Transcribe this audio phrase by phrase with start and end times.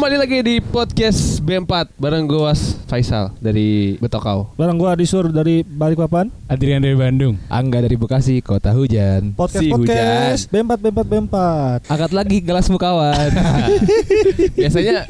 [0.00, 4.48] kembali lagi di podcast B4 bareng gue Was Faisal dari Betokau.
[4.56, 6.32] Barang gua Adisur dari Balikpapan.
[6.48, 7.36] Adrian dari Bandung.
[7.52, 9.36] Angga dari Bekasi, kota hujan.
[9.36, 11.36] Podcast Si podcast B4 B4 B4.
[11.84, 13.28] Angkat lagi gelasmu kawan.
[14.56, 15.04] Biasanya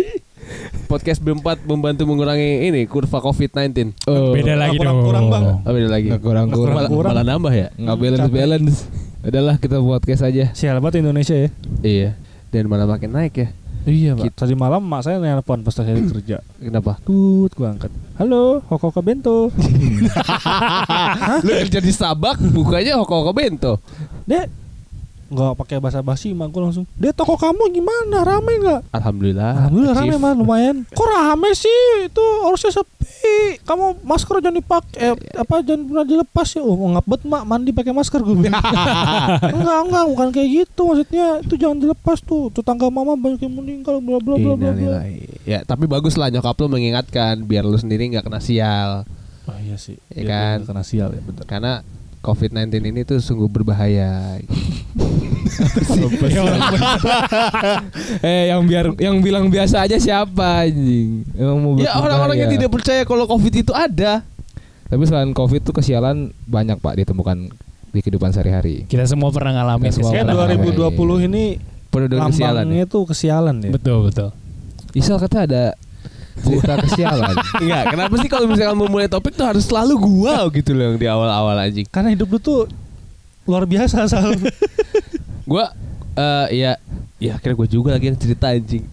[0.91, 3.95] podcast B4 membantu mengurangi ini kurva COVID-19.
[4.11, 5.07] Oh, Beda lagi kurang- dong.
[5.07, 5.45] kurang, Bang.
[5.63, 6.11] Oh, beda lagi.
[6.11, 6.75] Nggak kurang kurang.
[6.75, 7.11] Malah, kurang.
[7.15, 7.71] malah nambah ya?
[7.79, 8.35] Nggak balance Capek.
[8.43, 8.77] balance.
[9.23, 10.51] Udahlah kita podcast aja.
[10.51, 11.49] Sial banget Indonesia ya.
[11.79, 12.11] Iya.
[12.51, 13.55] Dan malah makin naik ya.
[13.89, 14.37] Iya, Pak.
[14.37, 16.45] Tadi malam mak saya nelpon pas saya kerja.
[16.61, 17.01] Kenapa?
[17.05, 17.89] Tut, gua angkat.
[18.21, 19.49] Halo, Hoko ke Bento.
[21.45, 23.73] Lu kerja di Starbucks bukanya hoko-hoko bento.
[24.29, 24.60] Dek,
[25.31, 26.85] nggak pakai bahasa basi mak gua langsung.
[26.99, 28.27] Dek, toko kamu gimana?
[28.27, 28.81] Rame nggak?
[28.91, 29.53] Alhamdulillah.
[29.63, 30.77] Alhamdulillah rame mah lumayan.
[30.99, 32.11] Kok rame sih?
[32.11, 33.63] Itu harusnya sepi.
[33.63, 36.61] Kamu masker jangan dipakai eh, apa jangan pernah dilepas ya.
[36.67, 38.59] Oh, ngabet mak mandi pakai masker gue bilang.
[39.55, 41.27] enggak, enggak, bukan kayak gitu maksudnya.
[41.47, 42.51] Itu jangan dilepas tuh.
[42.51, 44.71] Tetangga mama banyak yang meninggal bla bla bla bla.
[44.75, 45.01] bla.
[45.47, 49.07] Ya, tapi bagus lah nyokap lu mengingatkan biar lu sendiri nggak kena sial.
[49.47, 49.95] Oh iya sih.
[50.11, 50.27] Kan?
[50.27, 50.59] kan?
[50.67, 51.47] Kena sial ya betul.
[51.47, 51.87] Karena
[52.21, 54.37] COVID-19 ini tuh sungguh berbahaya.
[56.31, 56.43] Ya,
[58.23, 61.27] eh yang biar yang bilang biasa aja siapa anjing?
[61.37, 62.65] Emang mau ya orang-orang yang berbahaya.
[62.65, 64.25] tidak percaya kalau COVID itu ada.
[64.89, 67.51] Tapi selain Covid tuh kesialan banyak Pak ditemukan
[67.91, 68.87] di kehidupan sehari-hari.
[68.87, 70.97] Kita semua pernah ngalamin Kita semua pernah kesialan.
[70.97, 71.45] 2020 ini
[71.91, 72.55] Penuh dengan kesialan.
[72.65, 73.71] lambangnya tuh kesialan ya.
[73.75, 74.29] Betul betul.
[74.95, 75.65] Isal kata ada
[76.43, 77.35] cerita kesialan.
[77.61, 81.07] Enggak, kenapa sih kalau misalkan memulai topik tuh harus selalu gua gitu loh yang di
[81.07, 81.87] awal-awal anjing.
[81.89, 82.67] Karena hidup lu tuh
[83.49, 84.37] luar biasa Sal.
[85.49, 85.73] Gua
[86.15, 86.73] eh ya
[87.21, 88.85] ya akhirnya gua juga lagi yang cerita anjing.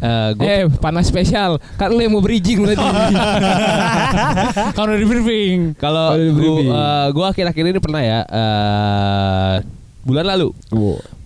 [0.00, 1.56] Eh gua eh panas spesial.
[1.76, 2.80] Kan lu yang mau bridging berarti.
[4.76, 5.58] Kalau udah di briefing.
[5.76, 6.30] kalau di
[7.12, 9.79] gua, akhir-akhir ini pernah ya eh
[10.10, 10.48] bulan lalu.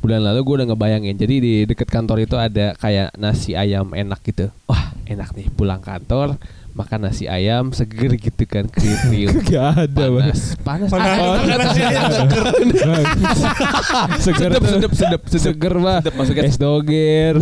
[0.04, 1.16] Bulan lalu gua udah ngebayangin.
[1.16, 4.52] Jadi di deket kantor itu ada kayak nasi ayam enak gitu.
[4.68, 5.48] Wah, enak nih.
[5.48, 6.36] Pulang kantor
[6.74, 8.66] makan nasi ayam seger gitu kan.
[8.66, 9.30] Kriuk-kriuk.
[9.48, 10.40] Gak ada panas.
[10.60, 10.88] Panas.
[10.90, 11.16] Panas.
[11.16, 11.58] Ah, Panas.
[11.62, 12.42] nasi ayam seger.
[12.74, 14.34] Tuh.
[14.34, 16.42] sedep sedep sedep seger mah Sedep, maksudnya.
[16.44, 17.34] Es doger.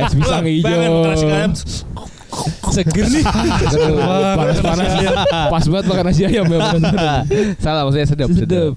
[0.00, 0.92] Es pisang hijau.
[2.72, 3.24] Seger nih.
[4.34, 4.90] panas panas.
[5.52, 6.58] Pas banget makan nasi ayam ya
[7.60, 8.28] salah maksudnya sedep.
[8.32, 8.72] Sedep,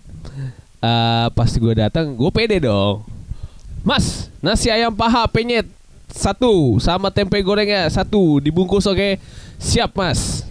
[0.80, 3.04] Eh, pas gue datang gue pede dong.
[3.84, 5.68] Mas nasi ayam paha penyet.
[6.10, 7.86] Satu sama tempe gorengnya.
[7.92, 9.20] Satu dibungkus oke?
[9.60, 10.48] Siap mas.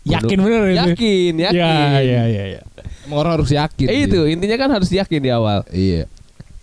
[0.00, 0.76] Yakin bener itu?
[0.80, 1.60] yakin yakin.
[1.60, 2.44] Ya ya ya.
[2.56, 2.60] Ya.
[3.04, 5.60] Emang orang harus yakin Eh, itu intinya kan harus yakin di awal.
[5.68, 6.08] Iya.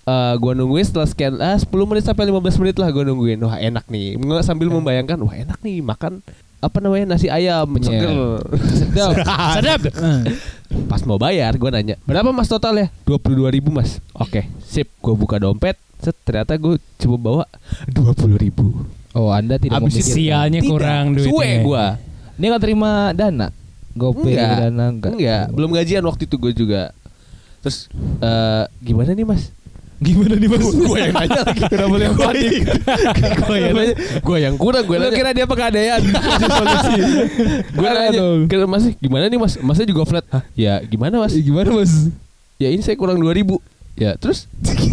[0.07, 3.37] Eh gue nungguin setelah sekian ah 10 menit sampai 15 menit lah gue nungguin.
[3.45, 4.17] Wah enak nih.
[4.41, 6.25] Sambil membayangkan wah enak nih makan
[6.57, 7.15] apa namanya?
[7.15, 7.65] Nasi ayam.
[7.77, 8.01] Penyet.
[8.01, 8.13] seger
[8.73, 9.13] sedap.
[9.57, 9.81] Sedap.
[10.91, 14.03] pas mau bayar gue nanya berapa mas total ya 22 ribu mas.
[14.11, 14.91] Oke sip.
[14.99, 17.45] Gue buka dompet set ternyata gue coba bawa
[17.89, 18.85] 20 ribu.
[19.15, 20.17] Oh anda tidak Abis memikirkan.
[20.17, 21.31] Sialnya Tidak, kurang duitnya.
[21.31, 21.85] suwe gue
[22.37, 23.47] dia nggak terima dana?
[23.97, 24.57] Gopay enggak.
[24.61, 25.11] dana enggak.
[25.17, 25.45] Enggak.
[25.57, 26.93] Belum gajian waktu itu gue juga.
[27.65, 27.89] Terus
[28.21, 29.49] eh gimana nih mas
[29.97, 30.65] gimana nih mas?
[30.69, 32.61] Gue yang nanya lagi Kenapa yang panik?
[33.41, 33.95] gue yang nanya.
[34.21, 35.13] Gue yang kurang gue nanya.
[35.13, 36.01] kira dia pegadaian
[37.77, 39.53] gue nanya ke mas gimana nih mas?
[39.57, 40.25] Masnya juga flat.
[40.29, 40.43] Hah?
[40.53, 41.33] ya gimana mas?
[41.33, 42.09] Gimana mas?
[42.57, 43.57] Ya ini saya kurang 2000 ribu.
[43.97, 44.45] Ya terus?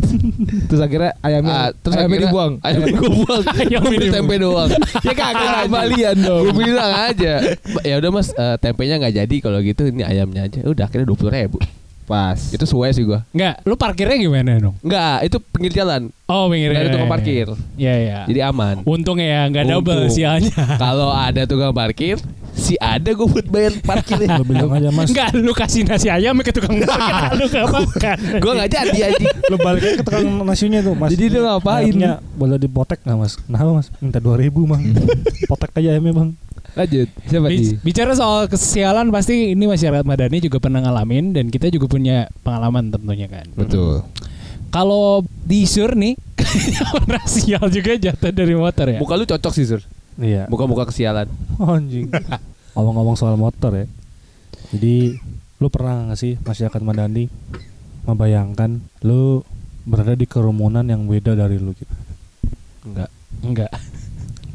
[0.72, 2.52] Terus akhirnya ayamnya Ah, terus ayamnya akhirnya dibuang.
[2.64, 3.66] ayamnya gue buang beli
[4.00, 4.14] dibuang.
[4.16, 4.70] tempe doang.
[5.04, 7.34] Ya kagak kembalian dong gue bilang aja.
[7.84, 9.36] Ya udah mas eh, tempenya nggak jadi.
[9.44, 10.64] Kalau gitu ini ayamnya aja.
[10.64, 11.60] Udah akhirnya dua puluh ribu
[12.04, 12.36] pas.
[12.52, 14.76] Itu sesuai sih gue Enggak, lu parkirnya gimana dong?
[14.84, 16.72] Nggak, itu pinggir jalan Oh, pinggir.
[16.72, 18.18] Ada tukang parkir Iya iya.
[18.24, 20.08] jadi aman Untung ya nggak double Untung.
[20.10, 20.56] sialnya.
[20.82, 22.16] kalau ada tukang parkir
[22.50, 25.10] si ada gue buat bayar parkirnya Lu bilang aja Mas.
[25.10, 28.18] Enggak, lu kasih nasi ayam ke tukang parkir, lu gak makan.
[28.38, 31.12] gue nggak jadi aja Lu balik ke tukang nasinya tuh Mas.
[31.12, 31.84] Jadi dia ngapain?
[31.86, 33.36] Ayamnya boleh dipotek nggak Mas?
[33.44, 34.80] Nah Mas minta 2000 Bang.
[35.44, 36.30] Potek aja ayamnya Bang.
[36.72, 41.46] lanjut siapa Bi- nih Bicara soal kesialan pasti ini masyarakat Madani juga pernah ngalamin dan
[41.46, 43.46] kita juga punya pengalaman tentunya kan.
[43.52, 44.02] betul
[44.74, 46.18] Kalau di sur nih
[46.98, 48.98] pernah sial juga jatuh dari motor ya.
[48.98, 49.80] muka lu cocok sih sur
[50.14, 50.50] Iya.
[50.50, 52.10] muka-muka kesialan Anjing.
[52.74, 53.86] Ngomong-ngomong soal motor ya.
[54.74, 55.14] Jadi
[55.62, 57.30] lu pernah gak sih masyarakat Madani
[58.02, 59.46] membayangkan lu
[59.86, 61.94] berada di kerumunan yang beda dari lu gitu.
[62.82, 63.10] enggak
[63.44, 63.70] Enggak.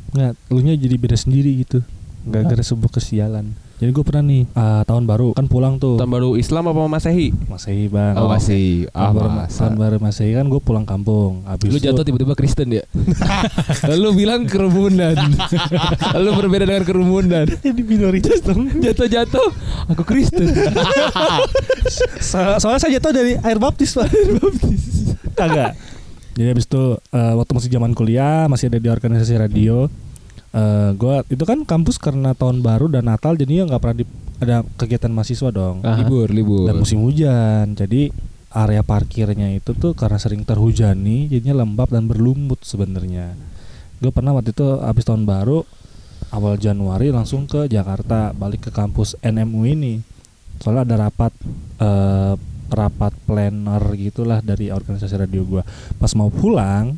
[0.10, 1.86] Nggak, lu nya jadi beda sendiri gitu.
[2.26, 3.54] Gara-gara sebuah kesialan.
[3.80, 5.96] Jadi gue pernah nih ah, tahun baru kan pulang tuh.
[5.96, 8.12] tahun baru Islam apa Masehi Masehi bang.
[8.20, 11.48] Oh, masih Tahun baru, tahun baru Masehi kan gue pulang kampung.
[11.48, 12.84] Abis Lu jatuh tiba-tiba Kristen ya?
[14.04, 15.16] lu bilang kerumunan.
[16.24, 17.48] lu berbeda dengan kerumunan.
[17.64, 18.68] jadi minoritas dong.
[18.68, 19.48] Jatuh-jatuh
[19.88, 20.52] aku Kristen.
[22.20, 24.12] So- soalnya saya jatuh dari air baptis pak.
[24.12, 25.16] Air baptis.
[25.40, 25.80] Kagak.
[26.36, 26.84] Jadi habis itu
[27.16, 29.88] eh, waktu masih zaman kuliah masih ada di organisasi radio.
[30.50, 34.06] Eh gua itu kan kampus karena tahun baru dan Natal jadinya nggak pernah di,
[34.42, 35.86] ada kegiatan mahasiswa dong.
[35.86, 36.02] Aha.
[36.02, 36.66] Libur, libur.
[36.66, 37.78] Dan musim hujan.
[37.78, 38.10] Jadi
[38.50, 43.38] area parkirnya itu tuh karena sering terhujani jadinya lembab dan berlumut sebenarnya.
[44.02, 45.62] Gue pernah waktu itu habis tahun baru
[46.34, 50.02] awal Januari langsung ke Jakarta balik ke kampus NMU ini.
[50.58, 51.34] Soalnya ada rapat
[51.78, 52.34] eh,
[52.70, 55.64] rapat planner gitulah dari organisasi radio gua.
[55.98, 56.98] Pas mau pulang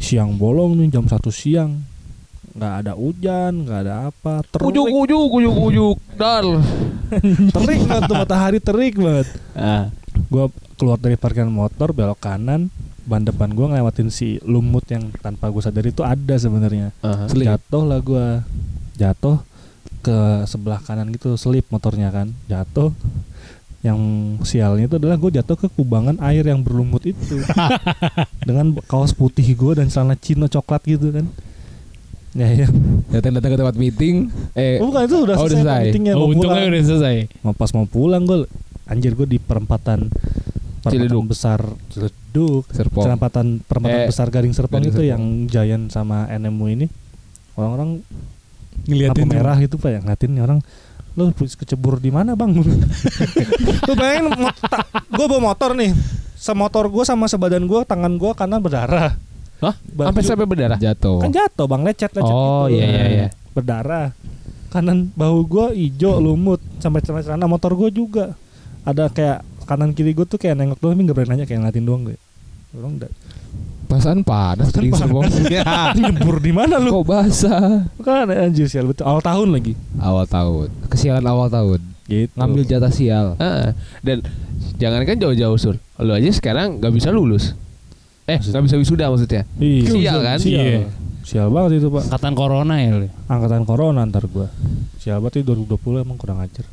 [0.00, 1.89] siang bolong nih jam satu siang
[2.50, 4.66] nggak ada hujan nggak ada apa terik.
[4.74, 5.96] Ujuk ujuk ujuk ujuk.
[6.18, 6.44] Dar.
[7.54, 9.26] terik banget tuh matahari terik banget.
[9.54, 9.90] Ah.
[10.26, 12.70] Gua keluar dari parkiran motor belok kanan
[13.06, 16.94] ban depan gua ngelewatin si lumut yang tanpa gue sadari itu ada sebenarnya.
[17.02, 17.30] Aha.
[17.30, 18.42] jatuh lah gua.
[18.98, 19.40] Jatuh
[20.00, 22.34] ke sebelah kanan gitu selip motornya kan.
[22.50, 22.90] Jatuh.
[23.80, 24.00] Yang
[24.44, 27.40] sialnya itu adalah gue jatuh ke kubangan air yang berlumut itu.
[28.48, 31.24] Dengan kaos putih gue dan celana chino coklat gitu kan
[32.32, 32.68] ya ya
[33.10, 34.16] Datang-datang ke tempat meeting.
[34.54, 37.16] Eh, oh, bukan itu udah Oh, udah selesai, meetingnya Oh, mau untungnya pulang udah selesai.
[37.42, 38.38] mau pas mau pulang gue
[38.86, 40.06] anjir gue di perempatan
[40.80, 41.24] perempatan Ciledug.
[41.26, 43.04] besar Ciledug Serpong.
[43.04, 45.12] perempatan perempatan Eh, besar Garing Serpong Garing itu Serpong.
[45.12, 46.86] yang Giant sama NMU ini
[47.52, 48.00] orang-orang
[48.80, 50.58] Ngeliatin merah gitu pak yang ngeliatin orang
[51.12, 52.54] lo kecebur di mana bang
[53.84, 54.30] lu bayangin
[55.10, 55.92] gue bawa motor nih
[56.32, 59.18] semotor gue sama sebadan gue tangan gue kanan berdarah
[59.60, 59.74] Hah?
[59.76, 60.76] Sampai sampai berdarah.
[60.76, 61.20] Jatuh.
[61.20, 63.26] kan jatuh bang lecet lecet Oh, gitu iya, iya, iya.
[63.50, 64.16] berdarah
[64.68, 68.32] kanan bahu gue hijau lumut sampai celana celana motor gue juga
[68.80, 71.84] ada kayak kanan kiri gue tuh kayak nengok doang tapi nggak berani nanya kayak ngeliatin
[71.84, 72.16] doang gue
[72.72, 73.10] orang udah
[73.84, 74.94] Perasaan panas Perasaan.
[75.02, 75.26] Serpong.
[75.92, 77.90] nyebur di mana lu Kok basah?
[77.98, 80.68] kan anjir sial betul awal tahun lagi Awal tahun.
[80.86, 81.80] Kesialan awal tahun.
[82.06, 83.34] gitu Ngambil jatah sial.
[83.36, 84.22] Ah, dan
[84.76, 87.58] jangankan jauh-jauh sur, lo aja sekarang nggak bisa lulus.
[88.30, 89.42] Eh, nggak bisa wisuda maksudnya.
[89.58, 89.90] Iya.
[89.90, 90.38] Sial kan?
[90.38, 90.80] sial Iya.
[91.20, 93.08] sial banget itu pak Angkatan corona ya lu.
[93.28, 94.48] angkatan corona ntar gua
[94.96, 96.64] sial banget itu 2020 emang kurang ajar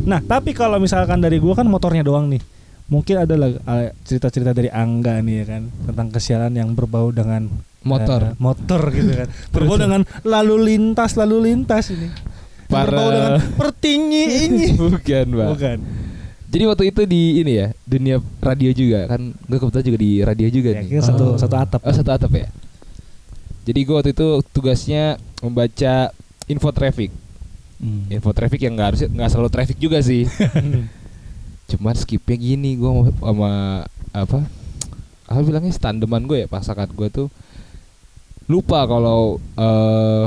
[0.00, 2.42] Nah, tapi kalau misalkan dari gua kan motornya doang nih.
[2.90, 3.50] Mungkin ada lah,
[4.02, 7.46] cerita-cerita dari Angga nih ya kan tentang kesialan yang berbau dengan
[7.80, 8.20] Motor.
[8.22, 9.28] eh, motor gitu kan.
[9.50, 12.12] berbau dengan lalu lintas lalu lintas ini.
[12.66, 14.64] Para- Berbau dengan pertinggi ini.
[14.80, 15.48] Bukan, Pak.
[15.50, 15.78] Bukan.
[16.50, 19.32] Jadi waktu itu di ini ya, dunia radio juga kan.
[19.40, 21.00] Gue kebetulan juga di radio juga Ya, nih.
[21.00, 21.80] satu satu atap.
[21.80, 22.46] Oh, satu atap ya.
[23.62, 26.10] Jadi gue waktu itu tugasnya membaca
[26.46, 27.14] info traffic.
[27.78, 28.04] Hmm.
[28.08, 30.26] Info traffic yang nggak harus nggak selalu traffic juga sih.
[31.70, 33.52] Cuman skipnya gini gue sama, sama
[34.12, 34.38] apa?
[35.24, 37.28] Apa bilangnya standeman gue ya pasangan gue tuh
[38.50, 39.20] lupa kalau
[39.54, 40.24] eh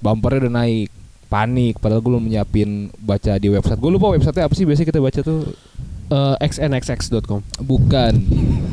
[0.00, 0.88] bumpernya udah naik
[1.26, 5.00] panik padahal gue belum nyiapin baca di website gue lupa websitenya apa sih biasanya kita
[5.00, 5.40] baca tuh
[6.04, 7.40] Eh, xnxx.com.
[7.60, 8.12] bukan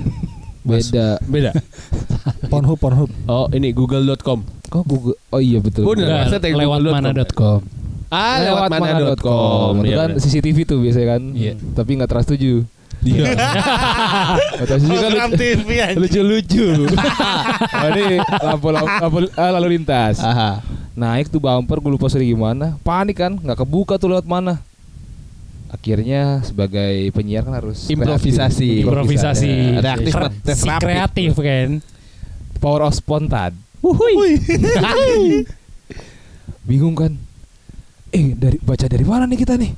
[0.68, 1.56] beda Beda.
[2.51, 3.07] Pornhub Pornhub.
[3.25, 4.44] Oh, ini google.com.
[4.68, 7.59] kok Google oh iya betul udah yang lewat mana.com.
[8.07, 10.09] Ah, lewat mana.com itu Iya, kan.
[10.15, 11.53] CCTV tuh biasanya kan Iya.
[11.71, 12.68] tapi nggak trust tujuh
[13.01, 13.33] Iya.
[14.62, 16.65] tujuh kan lucu- TV lucu-lucu.
[16.86, 20.21] Oh, ini lampu lampu, lampu lalu lintas.
[20.21, 20.61] Aha.
[20.92, 22.78] naik tuh bumper gue lupa sering gimana.
[22.81, 24.61] Panik kan nggak kebuka tuh lewat mana.
[25.71, 28.83] Akhirnya sebagai penyiar kan harus Improvisasi.
[28.83, 28.85] kreatif.
[28.85, 29.54] Improvisasi.
[29.80, 31.69] Reaktif, tes si kreatif kan.
[32.61, 33.56] power of spontan.
[33.81, 34.37] Wuhui.
[36.61, 37.18] bingung kan.
[38.11, 39.71] Eh dari baca dari mana nih kita nih?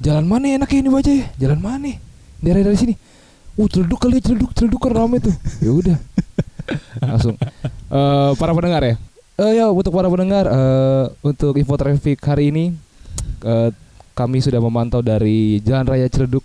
[0.00, 1.98] Jalan mana ya enaknya ini baca ya jalan mana
[2.42, 2.94] nih dari sini.
[3.58, 5.34] Uh celeduk kali celeduk celeduk kan rame tuh.
[5.58, 5.98] Ya udah.
[7.02, 7.34] Langsung.
[7.90, 8.94] Eh para pendengar ya.
[9.38, 12.64] Eh ya untuk para pendengar eh untuk info traffic hari ini
[13.42, 13.70] eh,
[14.18, 16.42] kami sudah memantau dari Jalan Raya Ciledug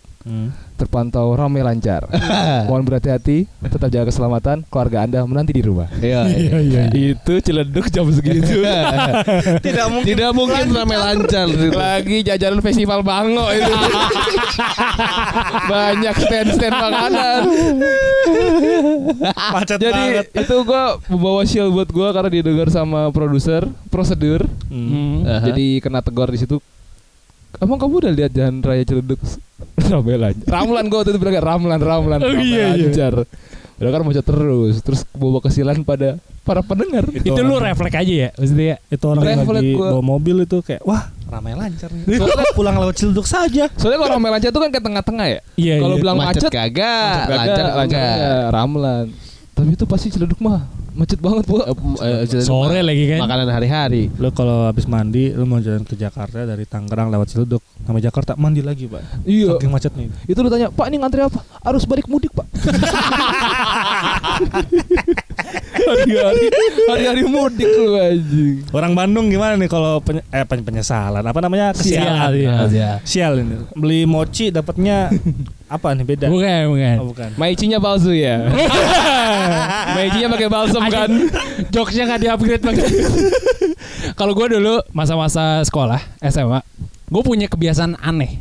[0.80, 2.08] terpantau ramai lancar.
[2.68, 5.88] Mohon berhati-hati, tetap jaga keselamatan keluarga Anda menanti di rumah.
[6.04, 6.28] Iya.
[6.28, 6.84] Iya iya.
[6.92, 8.64] Itu Ciledug jam segitu.
[9.66, 10.08] Tidak mungkin.
[10.08, 11.48] Tidak mungkin ramai lancar.
[11.52, 13.72] Lagi jajanan festival Bango itu.
[15.72, 17.42] Banyak stand-stand makanan.
[19.32, 20.26] Macet Jadi banget.
[20.44, 24.44] itu gua membawa shield buat gua karena didengar sama produser prosedur.
[24.68, 25.24] Hmm.
[25.24, 25.48] Aha.
[25.52, 26.60] Jadi kena tegur di situ.
[27.56, 29.20] Emang kamu udah lihat jalan raya Ciledug
[29.92, 30.48] ramai lancar?
[30.48, 32.88] Ramlan gua waktu itu bilang ramlan ramlan Oh, ramai iya, iya.
[32.88, 33.14] lancar.
[33.74, 37.04] Udah kan macet terus, terus bawa kesilan pada para pendengar.
[37.10, 38.66] Itu Itu lu refleks aja ya maksudnya.
[38.66, 38.78] ya?
[38.90, 39.90] Itu orang lagi gua.
[39.92, 42.22] bawa mobil itu kayak wah ramai lancar nih.
[42.58, 43.66] Pulang lewat Ciledug saja.
[43.74, 45.40] Soalnya kalau ramai lancar itu kan ke tengah-tengah ya.
[45.56, 46.02] Iya Kalau iya.
[46.02, 48.14] bilang macet macet, kagak, Kagak, lancar lancar enggak.
[48.14, 49.06] enggak, Ramlan.
[49.54, 50.62] Tapi itu pasti Ciledug mah
[50.94, 51.58] Macet banget, Bu.
[51.58, 53.26] Eh, eh, Sore lagi kan.
[53.26, 54.14] Makanan hari-hari.
[54.22, 58.38] Lu kalau habis mandi lu mau jalan ke Jakarta dari Tangerang lewat Ciledug sama Jakarta
[58.38, 59.26] mandi lagi, Pak.
[59.26, 59.58] Iya.
[59.58, 60.04] Saking macetnya.
[60.06, 60.14] itu.
[60.30, 62.46] Itu lu tanya, "Pak, ini ngantri apa?" Arus balik mudik, Pak.
[65.74, 66.46] hari-hari
[66.86, 68.62] hari-hari mudik lu anjing.
[68.70, 72.54] Orang Bandung gimana nih kalau penye- eh pen- penyesalan apa namanya Sial, kesialan iya.
[72.56, 75.10] Ah, sial ini beli mochi dapatnya
[75.76, 76.96] apa nih beda Bukan, bukan.
[76.98, 78.46] oh, bukan Maicinya palsu ya.
[79.96, 81.10] Maicinya pakai balsam kan.
[81.70, 82.86] Jokesnya nggak di-upgrade banget.
[84.20, 86.60] Kalau gue dulu masa-masa sekolah SMA,
[87.08, 88.38] gue punya kebiasaan aneh.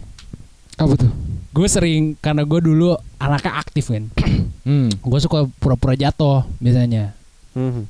[0.76, 1.10] Apa tuh?
[1.52, 4.08] Gue sering karena gue dulu anaknya aktif kan.
[4.64, 4.88] Hmm.
[4.98, 7.12] Gue suka pura-pura jatuh biasanya.
[7.52, 7.84] Hmm.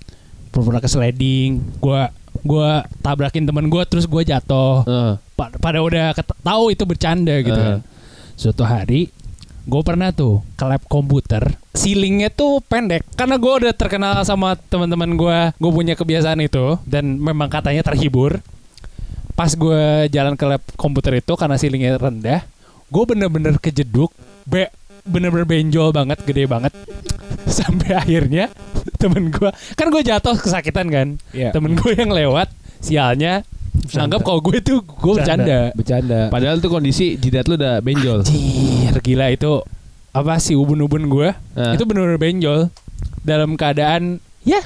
[0.51, 1.63] Pura-pura ke sliding.
[1.81, 2.03] Gue
[2.43, 4.83] gua tabrakin temen gue terus gue jatuh.
[4.85, 7.81] Eh, Pa- pada udah tahu itu bercanda gitu kan.
[8.37, 9.09] Suatu hari
[9.63, 15.15] gue pernah tuh ke lab komputer, ceilingnya tuh pendek karena gue udah terkenal sama teman-teman
[15.15, 18.43] gue, gue punya kebiasaan itu dan memang katanya terhibur.
[19.39, 22.43] Pas gue jalan ke lab komputer itu karena ceilingnya rendah,
[22.91, 24.11] gue bener-bener kejeduk,
[24.45, 24.67] be
[25.03, 26.73] bener-bener benjol banget, gede banget.
[27.49, 28.49] Sampai akhirnya
[28.97, 31.51] temen gue, kan gue jatuh kesakitan kan, Iya.
[31.51, 33.43] temen gue yang lewat, sialnya
[33.93, 35.73] anggap kalau gue tuh gue bercanda.
[35.73, 36.29] Bercanda.
[36.29, 38.23] Padahal tuh kondisi jidat lu udah benjol.
[38.23, 39.61] Anjir gila itu
[40.11, 41.73] apa sih ubun-ubun gue Eh.
[41.73, 42.61] itu bener-bener benjol
[43.21, 44.61] dalam keadaan ya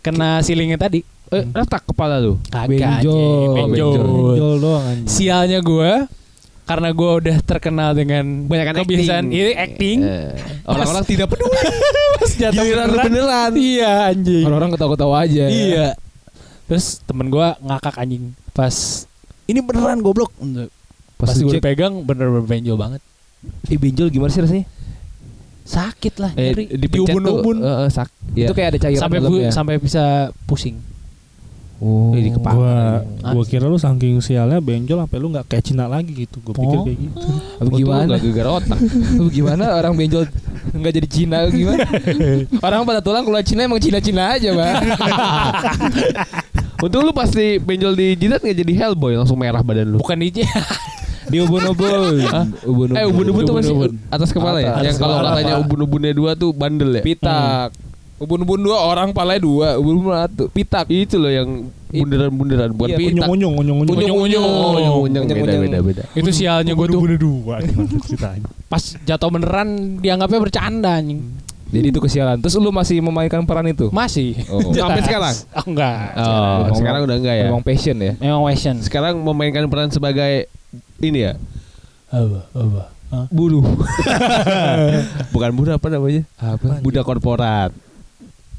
[0.00, 2.38] kena silingnya tadi Eh, retak kepala lu.
[2.46, 3.10] kagak Benjol.
[3.10, 3.92] anjing, benjol.
[4.30, 5.90] Benjol doang anjing sialnya gue
[6.64, 9.36] karena gue udah terkenal dengan Kebanyakan kebiasaan acting.
[9.38, 10.32] ini acting Eh,
[10.64, 11.52] Orang-orang tidak peduli.
[12.14, 13.50] pas jatuh Giliran lu beneran.
[13.54, 15.44] iya anjing Orang-orang ketawa-ketawa aja.
[15.46, 15.86] iya
[16.64, 19.04] terus temen gue ngakak anjing pas
[19.44, 20.32] ini beneran goblok
[21.14, 23.04] pas, Pas gue pegang bener-bener benjol banget
[23.66, 24.64] Ih, benjol gimana sih rasanya?
[25.62, 26.92] sakit lah Eh, nyeri dipencet tuh.
[27.08, 28.08] diubun-ubun eh, eh, sak.
[28.32, 28.46] Iya.
[28.46, 29.48] Itu kayak ada cairan sampai dalamnya.
[29.50, 30.04] sampai bisa
[30.44, 30.76] pusing
[31.76, 32.10] Oh.
[32.10, 32.54] Di kepala.
[32.54, 32.74] gua
[33.20, 33.32] Ah.
[33.32, 36.76] gua kira lu saking sialnya benjol sampai lu nggak kayak Cina lagi gitu gua pikir
[36.76, 36.84] Oh.
[36.84, 37.28] kayak gitu
[37.58, 38.10] Apa gimana?
[38.10, 38.78] Gak gegar otak.
[39.28, 40.24] Gimana orang benjol
[40.70, 41.84] nggak jadi Cina gimana?
[42.66, 44.74] orang pada tulang kalau Cina emang Cina-Cina aja, Bang.
[46.80, 49.98] Untung lu pasti benjol di jidat gak jadi Hellboy langsung merah badan lu.
[49.98, 50.44] bukan DJ
[51.24, 52.20] Di ubun-ubun.
[52.60, 52.88] Ubun-ubun.
[52.92, 53.72] Eh ubun-ubun tuh masih
[54.06, 54.76] atas kepala ya?
[54.76, 57.02] Atas Yang kalau katanya ubun-ubunnya dua tuh bandel ya?
[57.02, 57.72] pitak.
[58.14, 60.44] Ubun-ubun dua orang palanya dua, ubun-ubun satu.
[60.46, 63.26] Pitak itu loh yang bunderan-bunderan bukan Iya, pitak.
[63.26, 64.46] unyung unyung unyung unyung Unyung-unyung.
[64.46, 65.24] Unyung-unyung.
[65.26, 65.62] Beda Unyung-unyung.
[65.64, 66.02] beda beda.
[66.14, 67.54] itu sialnya gue tuh Bener-bener dua
[68.00, 69.68] ceritanya pas jatuh beneran
[69.98, 71.22] dianggapnya bercanda anjing
[71.64, 72.38] Jadi itu kesialan.
[72.38, 73.90] Terus lu masih memainkan peran itu?
[73.90, 74.62] masih Oh.
[74.76, 75.34] Sampai sekarang?
[75.58, 77.44] oh, enggak Oh, Memang- sekarang udah enggak ya?
[77.44, 78.12] Memang passion ya.
[78.16, 80.46] memang passion Sekarang memainkan peran sebagai
[80.98, 81.34] ini ya?
[82.08, 82.82] apa apa?
[83.28, 83.62] Buruh.
[85.34, 86.22] Bukan buruh apa namanya?
[86.36, 86.78] Apa?
[86.78, 87.70] Budak korporat.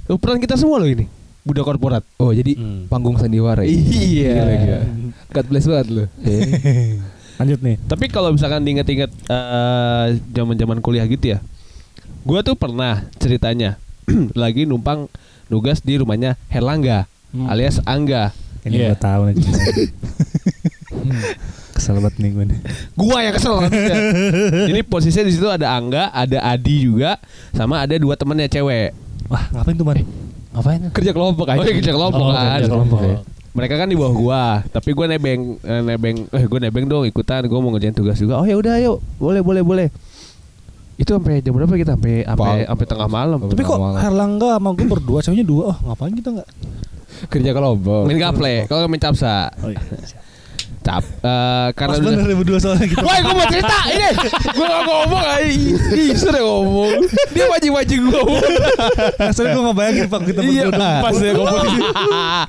[0.06, 1.10] Oh, peran kita semua loh ini.
[1.42, 2.02] Budak korporat.
[2.16, 2.86] Oh, jadi Hmm.
[2.86, 3.70] panggung sandiwara ya?
[3.70, 4.34] Iya.
[4.36, 4.80] Gila, gila.
[5.32, 6.04] God bless banget lu.
[7.36, 11.40] lanjut nih Tapi kalau misalkan diinget-inget eh, zaman-zaman kuliah gitu ya.
[12.22, 13.76] Gua tuh pernah ceritanya
[14.34, 15.06] lagi numpang
[15.46, 17.52] nugas di rumahnya Herlangga Hmm.
[17.52, 18.32] alias Angga.
[18.64, 18.88] ini Iya.
[18.88, 19.36] gua tahu nih
[21.76, 22.60] kesel banget nih gue nih
[22.96, 23.56] Gua yang kesel.
[24.72, 27.20] Jadi posisinya di situ ada Angga, ada Adi juga,
[27.52, 28.96] sama ada dua temennya cewek.
[29.28, 29.98] Wah ngapain tuh man
[30.56, 31.60] ngapain Kerja kelompok aja.
[31.60, 32.58] Oh, iya, kerja kelompok Oh, kan.
[32.58, 33.00] kerja kelompok.
[33.56, 37.40] Mereka kan di bawah gua, tapi gua nebeng eh, nebeng eh gua nebeng dong ikutan,
[37.48, 38.36] gua mau ngerjain tugas juga.
[38.36, 39.88] Oh ya udah ayo, boleh boleh boleh.
[40.96, 41.96] Itu sampai jam berapa kita?
[41.96, 43.40] Sampai sampai sampai tengah malam.
[43.40, 44.00] Tapi kok malam.
[44.00, 46.50] Herlangga sama gue berdua ceweknya dua oh ngapain kita nggak
[47.32, 48.12] Kerja kelompok.
[48.12, 49.48] Main gaple, kalau main capsa.
[49.64, 49.80] oh iya
[50.82, 54.08] Cap eh, karena Pas udah bener berdua soalnya gitu Woi, gua mau cerita ini.
[54.52, 56.94] Gua gak ngomong, ih, sudah ngomong.
[57.32, 58.44] Dia wajib-wajib gua ngomong.
[59.32, 61.80] Soalnya gue nggak bayangin pak kita Iya, berdua pas ya komposisi.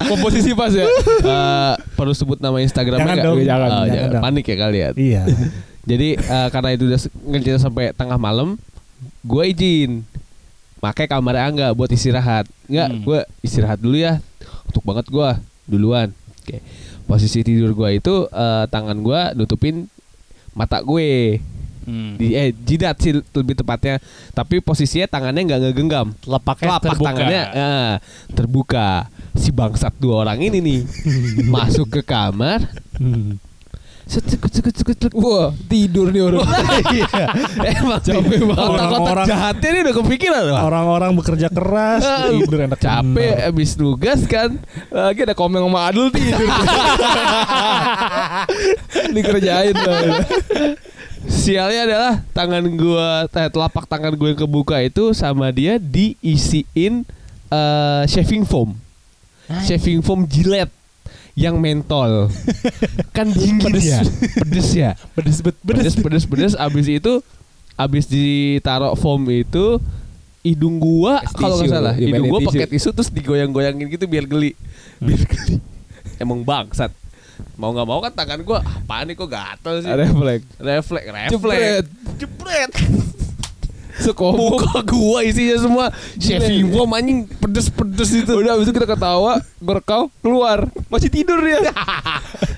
[0.03, 0.85] komposisi pas ya.
[0.85, 3.25] Eh, perlu sebut nama Instagramnya Jangan nggak?
[3.25, 4.11] dong, Oh, jangan, jangan jangan.
[4.11, 4.23] dong.
[4.23, 4.93] Panik ya kalian.
[4.97, 5.23] iya
[5.91, 8.59] Jadi eh, karena itu udah ngerjain sampai tengah malam,
[9.23, 10.03] gue izin
[10.77, 12.45] pakai kamar Angga buat istirahat.
[12.67, 13.01] Enggak, Hmm.
[13.03, 14.21] gue istirahat dulu ya.
[14.67, 15.29] Untuk banget gue
[15.65, 16.11] duluan.
[16.43, 16.59] Oke.
[17.07, 19.87] Posisi tidur gue itu eh, tangan gue nutupin
[20.53, 21.41] mata gue.
[21.87, 22.19] Hmm.
[22.19, 24.03] di eh jidat sih lebih tepatnya.
[24.35, 26.19] Tapi posisinya tangannya nggak ngegenggam.
[26.19, 27.07] Telapak terbuka.
[27.07, 27.95] tangannya eh,
[28.35, 28.89] terbuka.
[29.39, 30.81] Si bangsat dua orang ini nih
[31.55, 32.67] masuk ke kamar
[34.07, 35.13] Sekut, sekut.
[35.19, 36.47] Wah, tidur nih orang.
[36.95, 37.27] Iya.
[37.75, 38.55] Emang Capek banget.
[38.55, 40.57] Otak-otak Orang-orang- jahatnya ini udah kepikiran loh.
[40.63, 44.55] orang-orang bekerja keras tidur enak Capek abis nugas kan.
[44.89, 46.39] Lagi ada komen sama Adul tidur.
[49.11, 50.23] Dikerjain lah.
[51.27, 57.03] Sialnya adalah tangan gua, eh, telapak tangan gue yang kebuka itu sama dia diisiin
[57.51, 58.79] eh, shaving foam.
[59.67, 60.71] Shaving foam jilet
[61.37, 62.33] yang mentol.
[63.17, 63.85] kan dingin Pedes.
[63.85, 64.01] ya.
[64.41, 64.91] Pedes ya.
[65.13, 67.21] Pedes bet Pedes pedes pedes abis itu
[67.77, 69.77] abis ditaruh foam itu
[70.41, 72.49] hidung gua kalau nggak salah dimainin hidung gua tisu.
[72.55, 74.57] pakai tisu terus digoyang-goyangin gitu biar geli
[74.97, 75.59] biar geli
[76.23, 76.89] emang bangsat
[77.59, 80.47] mau nggak mau kan tangan gua apaan nih kok gatel sih Refleks.
[80.57, 81.85] refleks refleks Jepret.
[82.17, 82.71] jepret
[83.99, 84.57] Sekombo.
[84.57, 90.13] muka gua isinya semua shaving foam anjing pedes-pedes itu Udah habis itu kita ketawa, ngerekam,
[90.19, 90.69] keluar.
[90.87, 91.65] Masih tidur dia.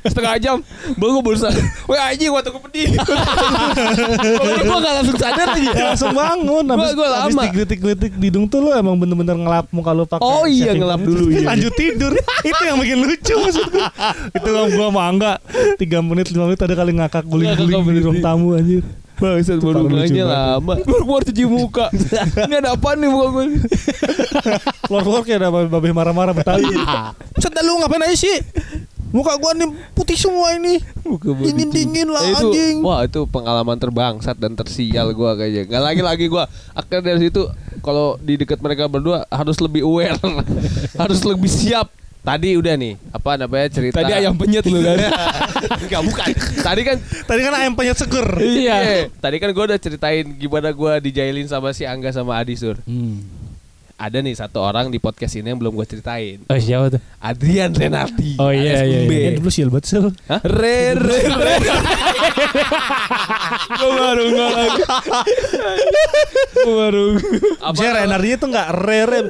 [0.04, 0.56] Setengah jam.
[0.94, 2.86] Gua baru sadar Wah anjing waktu gue pedih.
[2.96, 7.42] Pokoknya gua gak langsung sadar lagi Ya, langsung bangun Gua- habis, gua habis lama.
[7.46, 11.30] digelitik-gelitik di hidung tuh lu emang bener-bener ngelap muka lu pakai Oh iya, ngelap dulu,
[11.30, 11.48] iya.
[11.48, 13.78] lanjut tidur itu yang bikin lucu maksudku
[14.30, 15.32] itu kan gua mangga
[15.76, 18.82] 3 menit 5 menit ada kali ngakak guling-guling di ruang tamu anjir
[19.18, 20.22] Bangsat baru banget.
[20.22, 20.74] lama.
[20.88, 21.86] Baru keluar cuci muka.
[22.40, 23.44] Ini ada apa nih muka gue?
[24.84, 26.70] keluar-keluar kayak ada babe marah-marah Betawi
[27.36, 28.38] Set dah lu ngapain aja sih?
[29.08, 29.64] Muka gua nih
[29.96, 30.84] putih semua ini.
[31.40, 32.76] Dingin-dingin lah Eh, itu anjing.
[32.84, 35.64] wah itu pengalaman terbangsat dan tersial gua kayaknya.
[35.64, 36.44] Nggak lagi lagi gua.
[36.70, 37.48] Akhirnya dari situ
[37.80, 40.20] kalau di dekat mereka berdua harus lebih aware.
[41.00, 41.88] Harus lebih siap
[42.28, 44.04] tadi udah nih apa namanya cerita.
[44.04, 44.98] Tadi ayam penyet lu kan.
[45.88, 46.26] Enggak bukan.
[46.60, 48.28] Tadi kan tadi kan ayam penyet seger.
[48.36, 49.08] Iya.
[49.08, 52.76] Tadi kan gua udah ceritain gimana gua dijailin sama si Angga sama Adi Sur
[53.98, 57.02] ada nih satu orang di podcast ini yang belum gua ceritain Oh siapa tuh?
[57.18, 59.34] Adrian Renardi Oh, iya, iya, iya.
[59.34, 60.38] Ya dulu banget sil Hah?
[60.46, 61.54] Re re re.
[63.78, 64.82] Gue baru nggak lagi.
[66.54, 67.04] Gue baru.
[67.58, 69.20] Apa Renardinya tuh nggak re re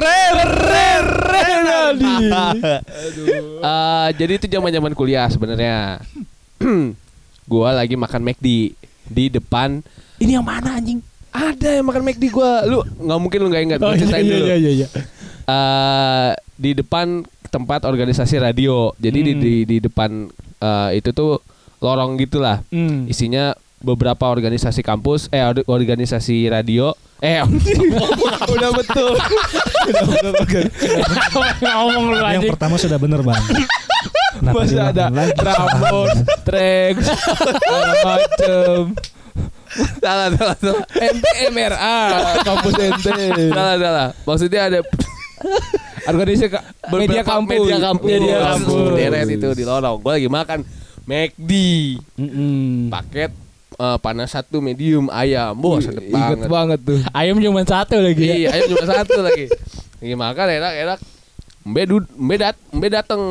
[0.00, 2.16] Re re re Nadi.
[3.60, 6.00] Eh, jadi itu zaman zaman kuliah sebenarnya.
[7.50, 8.74] gua lagi makan McD
[9.06, 9.84] di depan.
[10.18, 11.04] Ini yang mana anjing?
[11.36, 12.64] Ada yang makan McD gua.
[12.64, 13.78] Lu nggak mungkin lu nggak ingat.
[13.78, 14.44] Oh Gua ceritain dulu.
[14.46, 14.86] iya iya.
[15.44, 18.96] Eh, di depan tempat organisasi radio.
[18.96, 19.40] Jadi di, Hmm.
[19.40, 20.10] di di depan
[20.56, 21.38] eh, itu tuh
[21.78, 22.64] lorong gitulah.
[22.68, 23.04] Hmm.
[23.06, 26.96] Isinya beberapa organisasi kampus, eh or- organisasi radio.
[27.16, 27.40] Eh,
[28.54, 29.16] udah betul.
[31.58, 33.40] Ngomong lu yang pertama sudah bener bang
[34.36, 35.32] Kenapa Masih ada lagi?
[35.32, 36.12] Ramon,
[36.44, 36.96] Trax,
[38.04, 38.82] macem.
[39.98, 40.84] Salah, salah, salah.
[40.90, 41.98] NTMRA,
[42.42, 43.06] kampus NT.
[43.50, 44.08] salah, salah.
[44.22, 44.78] Maksudnya ada
[46.06, 47.58] Organisasi ka- media kampus.
[47.58, 48.88] media kampus, Media kampus.
[48.94, 49.98] Deret itu di lorong.
[49.98, 50.58] Gue lagi makan
[51.02, 51.52] McD
[52.16, 52.88] Mm-mm.
[52.88, 53.30] paket
[53.74, 55.52] eh, panas satu medium ayam.
[55.52, 56.46] Bos, Ingat banget.
[56.46, 57.00] banget tuh.
[57.10, 58.34] Ayam cuma satu lagi ya.
[58.36, 59.46] Iya, ayam cuma satu lagi.
[59.98, 60.98] Lagi makan enak enak.
[61.64, 63.22] Mbe dud, mbe dat, mbe dateng.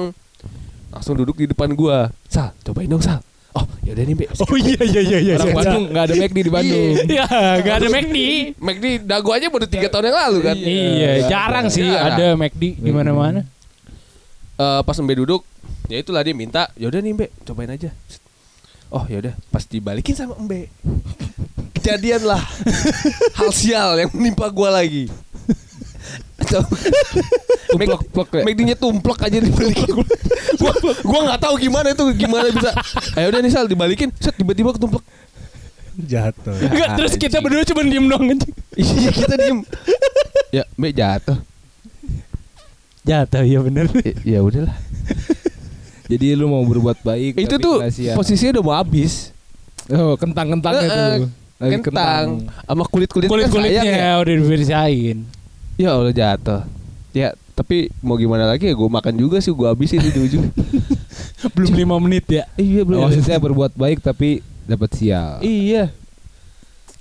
[0.92, 2.12] Langsung duduk di depan gua.
[2.28, 3.24] Sal, cobain dong Sal.
[3.86, 4.26] Oh, yaudah nih Mbe.
[4.34, 5.34] Oh iya iya iya iya.
[5.38, 5.58] Orang iya.
[5.62, 6.94] Bandung nggak ada McD di Bandung.
[7.06, 7.26] Iya,
[7.62, 8.18] gak ada McD.
[8.58, 10.56] McD dagu aja baru tiga tahun yang lalu kan.
[10.58, 13.46] Iya, jarang sih ada McD di mana-mana.
[14.58, 15.46] Eh, pas Mbe duduk,
[15.86, 17.94] ya itulah dia minta, yaudah nih Mbe, cobain aja.
[18.90, 20.72] Oh yaudah, pas dibalikin sama Mbe,
[21.76, 22.40] kejadian lah
[23.38, 25.12] hal sial yang menimpa gua lagi.
[27.76, 28.44] Tumplek-plek ya.
[28.46, 29.96] McD-nya tumplek aja dibalikin.
[30.62, 32.72] gua gua nggak tahu gimana itu gimana bisa.
[33.18, 35.04] Ayo udah nih Sal dibalikin, set tiba-tiba ketumplek.
[35.96, 38.24] jatuh Enggak, terus kita berdua cuma diem dong.
[38.76, 39.64] Iya kita diem.
[40.52, 41.40] ya Mbe jatuh.
[43.06, 43.86] Jatuh ya bener.
[44.26, 44.76] Ya, udahlah.
[46.10, 47.38] Jadi lu mau berbuat baik.
[47.38, 48.14] itu tuh kasihan.
[48.18, 49.30] posisinya udah mau habis.
[49.90, 51.30] Oh, kentang-kentangnya tuh.
[51.56, 53.80] Lagi Kentang sama kulit-kulit Kulit kan sayang ya.
[53.80, 55.18] kulitnya udah dibersihin.
[55.76, 56.62] Ya Allah jatuh.
[57.16, 60.48] Ya tapi mau gimana lagi ya gue makan juga sih gue habisin di ujung.
[61.56, 62.44] Belum lima menit ya.
[62.60, 65.40] iya Oh, maksudnya berbuat baik tapi dapat sial.
[65.40, 65.92] Iya.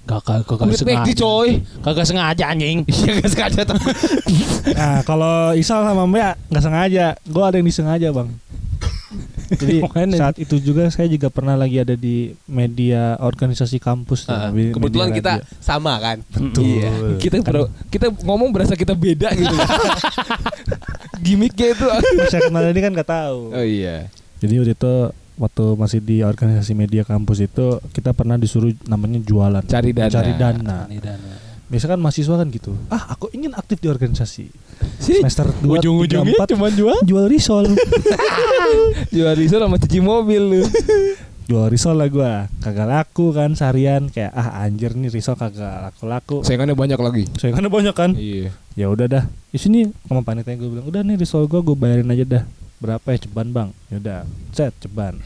[0.05, 1.49] Kakak kakak Kulit McD coy.
[1.81, 2.85] Kagak sengaja anjing.
[2.93, 3.63] Iya gak sengaja
[4.75, 8.29] nah kalau Isal sama Mbak nggak sengaja gue ada yang disengaja bang
[9.47, 9.77] jadi
[10.13, 14.71] saat itu juga saya juga pernah lagi ada di media organisasi kampus tuh, Ah, di
[14.71, 15.59] kebetulan media kita radio.
[15.59, 16.19] sama kan.
[16.25, 16.65] Betul.
[16.65, 16.91] Iya.
[17.17, 19.53] Kita bro, kita ngomong berasa kita beda gitu.
[21.21, 21.87] Gimiknya itu.
[22.27, 24.09] saya kenal ini kan nggak tahu Oh iya.
[24.39, 24.95] jadi waktu itu
[25.35, 30.11] waktu masih di organisasi media kampus itu kita pernah disuruh namanya jualan Cari dana.
[30.11, 31.33] cari dana Ini dana.
[31.75, 32.71] Biasa kan mahasiswa kan gitu.
[32.87, 34.47] Ah aku ingin aktif di organisasi.
[34.97, 36.95] Semester 2 Ujung-ujungnya cuma jual.
[37.03, 37.67] jual risol.
[39.11, 40.63] Jual risol sama cuci mobil lu.
[41.45, 42.47] jual risol lah gua.
[42.63, 44.07] Kagak laku kan seharian.
[44.07, 47.25] Kayak ah anjir nih risol kagak laku laku Saingannya banyak lagi.
[47.35, 48.11] saya kan banyak kan?
[48.15, 48.55] Iya.
[48.75, 49.25] ya udah dah.
[49.51, 52.45] Di sini sama panitia gue bilang udah nih risol gua gue bayarin aja dah.
[52.79, 53.69] Berapa ya ceban bang?
[53.91, 54.19] Ya udah
[54.51, 55.19] set ceban.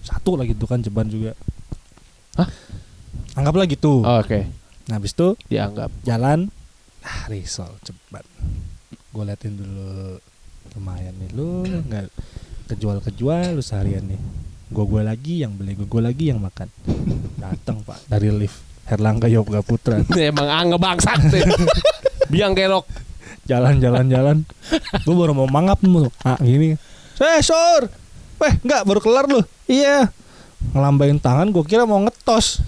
[0.00, 1.36] Satu lagi tuh kan ceban juga.
[2.34, 2.48] Hah?
[3.32, 4.04] anggaplah gitu.
[4.04, 4.44] Oh, Oke.
[4.90, 5.90] Nah habis itu Dianggap.
[6.02, 6.50] jalan
[7.02, 8.24] ah risol ceban
[9.12, 10.16] gue liatin dulu
[10.72, 11.30] lumayan nih.
[11.36, 12.08] Lu nggak
[12.72, 14.16] kejual kejual lu seharian nih.
[14.72, 16.72] Gue gue lagi yang beli gue gue lagi yang makan.
[17.42, 18.56] Datang pak dari lift.
[18.88, 20.00] Herlangga Yoga Putra.
[20.16, 21.44] Emang angge bangsat deh.
[22.32, 22.88] Biang kerok.
[23.44, 24.36] jalan jalan jalan.
[25.04, 26.72] Gue baru mau mangap nih ah gini.
[27.20, 27.92] Eh sor
[28.40, 29.44] weh nggak baru kelar lu.
[29.68, 30.08] Iya.
[30.72, 32.64] Ngelambain tangan gue kira mau ngetos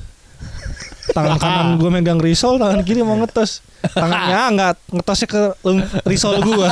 [1.12, 3.60] tangan kanan gue megang risol tangan kiri mau ngetos.
[3.84, 5.42] Tangannya nggak ngetosnya ke
[6.08, 6.68] risol gue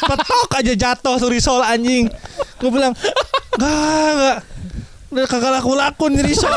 [0.00, 2.08] petok aja jatuh tuh risol anjing.
[2.56, 2.96] Gue bilang
[3.60, 4.38] nggak nggak.
[5.10, 6.54] Udah kagak laku laku nih risol.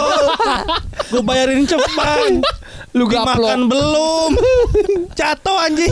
[1.12, 2.40] Gue bayarin cepat.
[2.94, 4.32] Lu dimakan belum.
[5.18, 5.92] Jatuh anjing.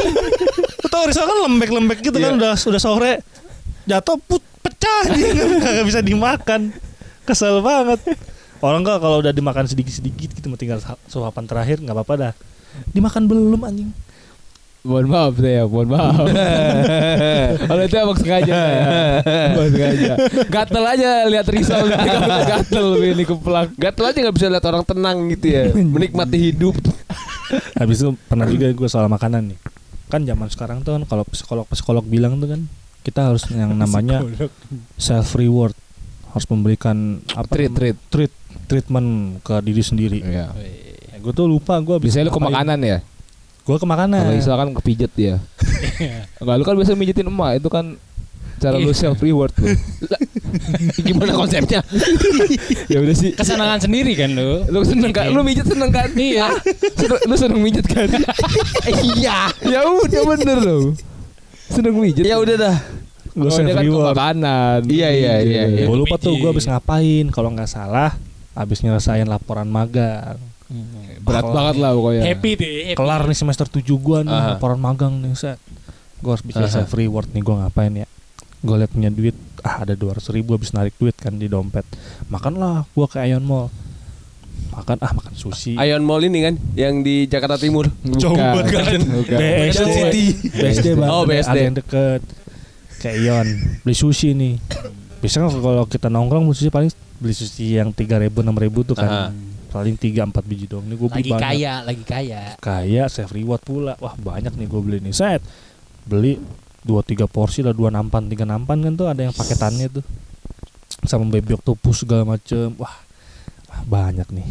[0.88, 3.20] Tau risol kan lembek-lembek gitu kan udah udah sore.
[3.90, 5.60] Jatuh put pecah anjing.
[5.60, 6.72] Nggak bisa dimakan.
[7.28, 8.00] Kesel banget
[8.62, 12.34] orang nggak kalau udah dimakan sedikit-sedikit gitu mau tinggal suapan terakhir nggak apa-apa dah
[12.94, 13.92] dimakan belum anjing
[14.82, 16.26] Mohon maaf saya, mohon maaf.
[17.70, 18.50] Kalau itu emang sengaja.
[18.50, 18.82] saya.
[19.54, 20.14] Emang sengaja.
[20.50, 21.86] Gatel aja lihat risau
[22.50, 23.78] gatel ini keplak.
[23.78, 25.70] Gatel aja nggak bisa lihat orang tenang gitu ya.
[25.78, 26.74] Menikmati hidup.
[27.78, 29.60] habis itu pernah juga gue soal makanan nih
[30.12, 32.62] kan zaman sekarang tuh kan kalau psikolog psikolog bilang tuh kan
[33.02, 34.22] kita harus yang namanya
[35.00, 35.72] self reward
[36.32, 37.98] harus memberikan apa Treat, treat.
[38.12, 38.32] treat
[38.72, 39.10] treatment
[39.44, 40.56] ke diri sendiri Iya.
[41.20, 42.98] gue tuh lupa gue Biasanya lu ke makanan ya?
[43.62, 45.36] gue ke makanan Kalau Isla kan kepijet dia.
[46.42, 47.94] Enggak lu kan biasa mijitin emak itu kan
[48.58, 49.70] cara lu self reward lu.
[51.08, 51.82] Gimana konsepnya?
[52.90, 53.34] ya udah sih.
[53.34, 54.66] Kesenangan sendiri kan lu.
[54.66, 55.30] Lu seneng kan?
[55.30, 56.10] Lu mijet seneng kan?
[56.14, 56.58] Iya.
[57.30, 58.10] Lu seneng mijet kan?
[59.14, 59.50] iya.
[59.62, 60.94] ya udah bener loh.
[61.70, 62.26] Seneng mijet.
[62.26, 62.78] Ya udah dah.
[63.32, 64.80] gue Oh, self dia kan ke reward makanan.
[64.90, 65.84] Iya, iya, iya, iya.
[65.86, 68.12] gue lupa tuh gue habis ngapain kalau nggak salah
[68.54, 70.38] habis nyelesain laporan magang
[71.20, 72.24] Berat Kalau- banget lah pokoknya.
[72.24, 72.72] Happy deh.
[72.88, 72.96] happy.
[72.96, 74.48] kelar nih semester 7 gue nih Aha.
[74.52, 75.60] laporan magang nih set
[76.18, 76.72] gue harus bikin Aha.
[76.72, 78.08] self reward nih gue ngapain ya
[78.58, 81.84] gue liat punya duit ah ada 200 ribu habis narik duit kan di dompet
[82.28, 83.68] makanlah gue ke Ion Mall
[84.72, 87.92] makan ah makan sushi Ion Mall ini kan yang di Jakarta Timur.
[88.16, 89.02] Coba kan.
[89.02, 89.38] Bukan.
[89.38, 90.26] BSD City.
[90.48, 91.52] BSD banget Oh, BSD.
[91.52, 92.22] ada yang deket
[92.98, 93.48] kayak Ion
[93.82, 94.56] beli sushi nih
[95.20, 98.98] biasanya kalau kita nongkrong beli sushi paling beli sushi yang tiga ribu enam ribu tuh
[98.98, 99.30] kan.
[99.72, 100.84] Paling tiga empat biji doang.
[100.84, 101.46] Nih gue beli Lagi banyak.
[101.48, 102.42] kaya, lagi kaya.
[102.60, 103.94] kaya self reward pula.
[104.02, 105.14] Wah banyak nih gue beli nih.
[105.14, 105.40] Set.
[106.04, 106.36] Beli
[106.82, 110.04] dua tiga porsi lah dua nampan tiga nampan kan tuh ada yang paketannya tuh.
[111.08, 112.76] Sama baby octopus segala macem.
[112.76, 112.92] Wah,
[113.70, 114.48] wah banyak nih.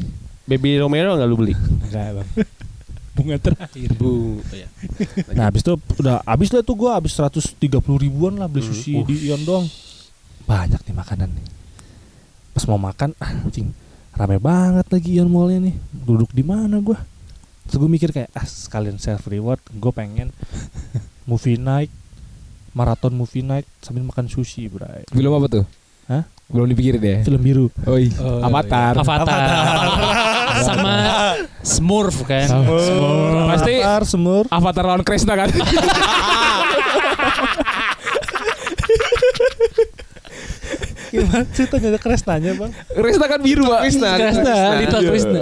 [0.48, 1.52] Baby Romero nggak lu beli?
[1.58, 2.28] enggak bang.
[3.14, 3.92] Bunga terakhir.
[3.92, 4.40] Bu.
[4.56, 4.70] ya.
[5.36, 7.60] nah habis itu udah habis lah tuh gue habis 130
[8.00, 9.04] ribuan lah beli Hmm, sushi uh.
[9.04, 9.68] di Ion doang.
[10.48, 11.44] Banyak nih makanan nih
[12.60, 13.72] pas mau makan ah anjing
[14.12, 16.92] rame banget lagi Ion Mallnya nih duduk di mana gue
[17.64, 20.28] terus gue mikir kayak ah sekalian self reward gue pengen
[21.24, 21.88] movie night
[22.76, 25.64] maraton movie night sambil makan sushi bray Film apa tuh?
[26.04, 26.28] Hah?
[26.52, 27.24] Belum dipikirin ya?
[27.24, 28.12] film biru Oh, iya.
[28.20, 28.92] Oh, Avatar.
[28.92, 29.40] Avatar.
[30.60, 30.94] Sama
[31.64, 32.44] Smurf kan.
[33.56, 35.48] Pasti Avatar, semur Avatar lawan Krishna kan?
[41.10, 43.80] gimana ceritanya ada Kresnanya bang Krishna kan biru, Pak.
[43.82, 44.10] Krishna.
[44.14, 45.10] Krishna, Little Iya.
[45.10, 45.40] Krishna.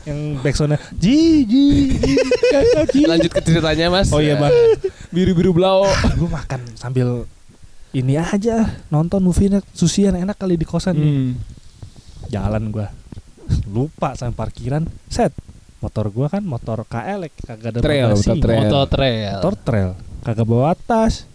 [0.00, 2.14] yang backsoundnya ji ji ji
[3.04, 4.08] Lanjut ke ceritanya Mas.
[4.08, 4.52] oh iya bang
[5.08, 5.84] Biru-biru blau.
[6.10, 7.28] gue makan sambil
[7.90, 11.04] ini aja nonton movie yang enak kali di kosan nih.
[11.04, 11.32] Hmm.
[12.28, 12.88] jalan gua
[13.66, 15.34] lupa sama parkiran set
[15.78, 18.20] motor gua kan motor KL ya, kagak ada Trail, bagasi.
[18.22, 18.60] motor trail.
[18.62, 19.32] Moto trail.
[19.34, 21.26] motor trail kagak bawa tas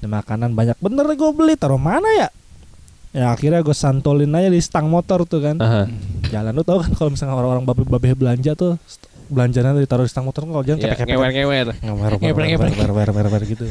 [0.00, 2.28] Dan makanan banyak bener gue beli taruh mana ya
[3.10, 5.90] ya akhirnya gue santolin aja di stang motor tuh kan Aha.
[6.28, 8.78] jalan lu tau kan kalau misalnya orang-orang babe babe belanja tuh
[9.26, 11.66] belanjanya ditaruh di stang motor kalau jalan Ya, kepek-kepek ngewer-ngewer.
[11.76, 12.72] ngewer Ngeplek, ngeplek.
[12.76, 13.66] ngewer ngewer gitu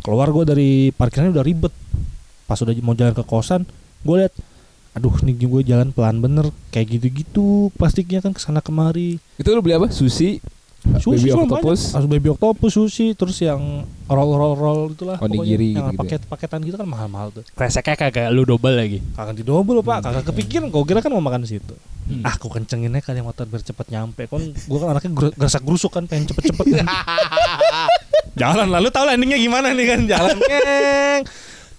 [0.00, 1.72] keluar gue dari parkirannya udah ribet
[2.44, 3.64] pas udah mau jalan ke kosan
[4.00, 4.34] gue liat
[4.92, 9.60] aduh nih gue jalan pelan bener kayak gitu-gitu plastiknya kan ke sana kemari Itu lu
[9.60, 9.90] beli apa?
[9.90, 10.38] Sushi.
[10.94, 11.80] Sushi Baby octopus.
[11.90, 13.60] Harus baby octopus sushi terus yang
[14.04, 15.80] roll roll roll itulah Onigiri pokoknya.
[15.80, 18.98] yang gitu-gitu paket paketan gitu kan mahal-mahal tuh Kreseknya kagak lu double lagi.
[19.10, 21.72] kagak didobel pak kagak kepikiran kau kira kan mau makan di situ
[22.04, 22.20] Hmm.
[22.20, 25.64] ah aku kencenginnya kan yang motor biar cepet nyampe kan gue kan anaknya ger- gersak
[25.64, 26.84] gerusuk kan pengen cepet-cepet
[28.34, 31.22] jalan lalu tahu lah endingnya gimana nih kan jalan keng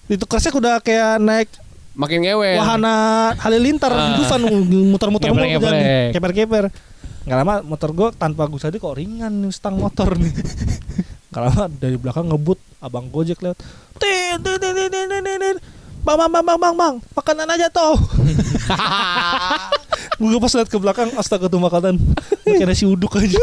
[0.07, 1.49] itu kersnya udah kayak naik
[1.93, 2.57] Makin ngewer.
[2.57, 2.95] wahana
[3.37, 4.01] halilintar Ah.
[4.11, 4.41] di Dufan
[4.89, 6.11] muter-muter mulu jalan.
[6.11, 6.63] keper-keper
[7.25, 10.29] nggak lama motor gue tanpa gue sadar kok ringan nih stang motor nih.
[11.33, 13.57] Nggak lama dari belakang ngebut abang gojek lewat.
[13.97, 15.57] Tin tin tin tin tin tin,
[16.05, 17.97] bang bang bang bang bang bang makanan aja toh.
[20.21, 21.99] Gue pas liat ke belakang astaga tuh makanan.
[22.47, 23.35] Kayak nasi uduk aja.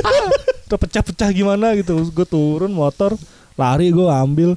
[0.71, 2.01] Udah pecah-pecah gimana gitu.
[2.14, 3.12] Gue turun motor
[3.61, 4.57] lari gue ambil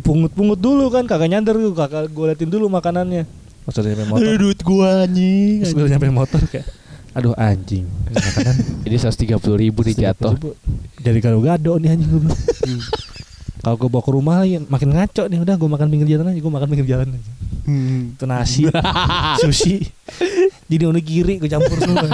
[0.00, 3.28] pungut-pungut dulu kan kagak nyadar gue kakak gue liatin dulu makanannya.
[3.66, 4.38] Pas udah nyampe motor.
[4.38, 5.66] Duit gua anjing.
[5.66, 6.66] pas udah nyampe motor kayak
[7.16, 7.88] aduh anjing.
[8.12, 10.36] Makanan Ini 130 ribu nih jatuh.
[11.00, 12.40] jadi kalau gado nih anjing gue bilang.
[13.64, 15.38] kalau gue bawa ke rumah lagi makin ngaco nih.
[15.40, 17.32] Udah gue makan pinggir jalan aja gue makan pinggir jalan aja.
[18.12, 18.68] Itu nasi
[19.40, 19.80] sushi.
[20.68, 22.04] Jadi onigiri gue campur semua.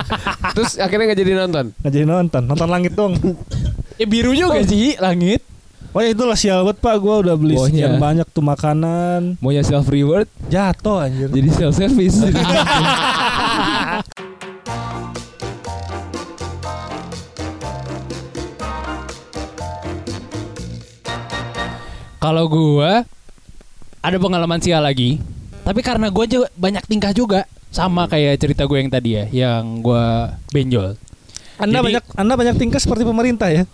[0.54, 1.64] Terus akhirnya nggak jadi nonton.
[1.82, 2.42] nggak jadi nonton.
[2.46, 3.18] Nonton langit dong.
[3.98, 5.42] Ya biru juga sih langit.
[5.92, 6.94] Oh ya itulah sial banget pak.
[7.02, 9.36] Gue udah beli sekian banyak tuh makanan.
[9.42, 10.30] Maunya self reward?
[10.48, 11.28] Jatuh anjir.
[11.28, 12.16] Jadi self service.
[22.22, 23.02] Kalau gua
[23.98, 25.18] ada pengalaman sial lagi,
[25.66, 29.82] tapi karena gua juga banyak tingkah juga sama kayak cerita gue yang tadi ya, yang
[29.82, 30.94] gua benjol.
[31.58, 33.66] Anda Jadi- banyak Anda banyak tingkah seperti pemerintah ya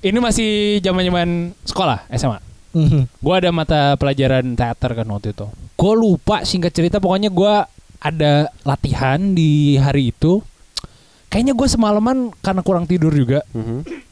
[0.00, 2.38] Ini masih zaman-zaman sekolah SMA.
[3.18, 5.50] Gua ada mata pelajaran teater kan waktu itu.
[5.74, 7.66] Gue lupa singkat cerita pokoknya gua
[7.98, 10.46] ada latihan di hari itu.
[11.26, 13.42] Kayaknya gue semalaman karena kurang tidur juga.
[13.50, 14.09] Mhm.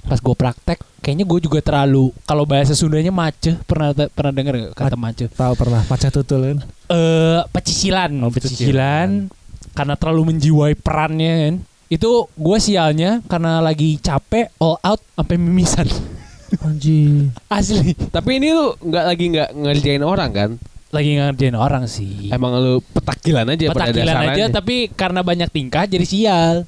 [0.00, 3.54] Pas gue praktek, kayaknya gue juga terlalu kalau bahasa Sundanya maceh.
[3.64, 5.26] Pernah pernah denger nggak kata maceh?
[5.28, 6.58] Tahu pernah Maca tutul kan
[6.90, 9.30] eh pecicilan, Oh, pecicilan
[9.70, 11.54] karena terlalu menjiwai perannya kan.
[11.90, 15.86] Itu gue sialnya karena lagi capek all out sampai mimisan.
[16.66, 17.94] Anjir Asli.
[17.94, 20.50] Tapi ini lu nggak lagi nggak ngerjain orang kan?
[20.90, 22.34] Lagi ngerjain orang sih.
[22.34, 24.46] Emang lu petakilan aja pada Petakilan aja dasarnya.
[24.50, 26.66] tapi karena banyak tingkah jadi sial.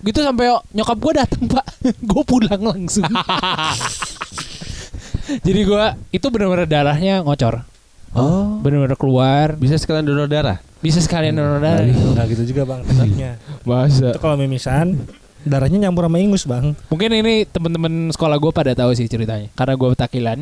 [0.00, 1.66] Gitu sampai nyokap gue datang pak,
[2.10, 3.04] gue pulang langsung.
[5.46, 7.66] jadi gue itu benar-benar darahnya ngocor,
[8.16, 8.62] Oh.
[8.64, 9.46] benar-benar keluar.
[9.60, 10.58] Bisa sekalian donor darah.
[10.80, 11.84] Bisa sekalian donor darah.
[11.84, 13.30] Nggak gitu juga bang Enaknya
[13.68, 14.96] Masa Itu kalau mimisan
[15.42, 19.48] Darahnya nyampur sama ingus bang Mungkin ini temen-temen sekolah gue pada tahu sih ceritanya.
[19.52, 20.38] Karena gue petakilan,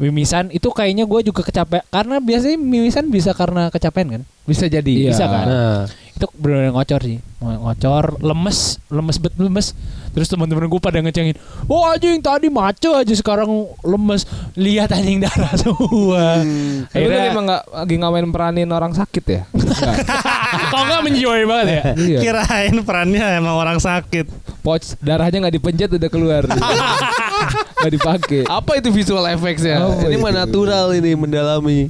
[0.00, 1.84] mimisan itu kayaknya gue juga kecapean.
[1.92, 4.22] Karena biasanya mimisan bisa karena kecapean kan.
[4.48, 5.12] Bisa jadi.
[5.12, 5.46] Bisa kan?
[5.46, 5.82] Nah.
[6.16, 9.72] Itu benar ngocor sih, ngocor, lemes, lemes bet lemes.
[10.12, 11.32] Terus teman-teman gue pada ngecengin,
[11.64, 13.48] oh anjing tadi maco aja sekarang
[13.80, 14.28] lemes.
[14.52, 16.44] Lihat anjing darah semua.
[16.44, 19.42] Tapi lu Akhirnya, kan emang gak lagi ngawain peranin orang sakit ya?
[19.48, 19.96] Enggak.
[20.76, 21.82] kok nggak menjiwai banget ya?
[21.96, 22.18] iya.
[22.20, 24.26] Kirain perannya emang orang sakit
[24.60, 26.44] Pouch darahnya nggak dipencet udah keluar.
[27.82, 28.40] Gak dipakai.
[28.44, 29.80] Apa itu visual effects-nya?
[29.80, 30.22] Apa ini itu?
[30.22, 31.80] mah natural ini mendalami.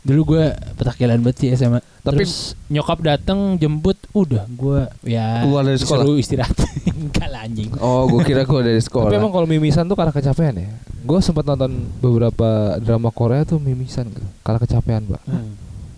[0.00, 0.44] Dulu gue
[0.78, 1.82] petakilan banget sih SMA.
[2.00, 6.06] Tapi- Terus nyokap dateng jemput, udah gue ya Keluar dari sekolah?
[6.14, 6.54] istirahat.
[6.94, 7.74] Enggak lah anjing.
[7.76, 9.10] Oh, gue kira gue dari sekolah.
[9.10, 10.70] Tapi emang kalau mimisan tuh karena kecapean ya.
[11.02, 14.06] Gue sempat nonton beberapa drama Korea tuh mimisan
[14.46, 15.22] karena kecapean, Pak.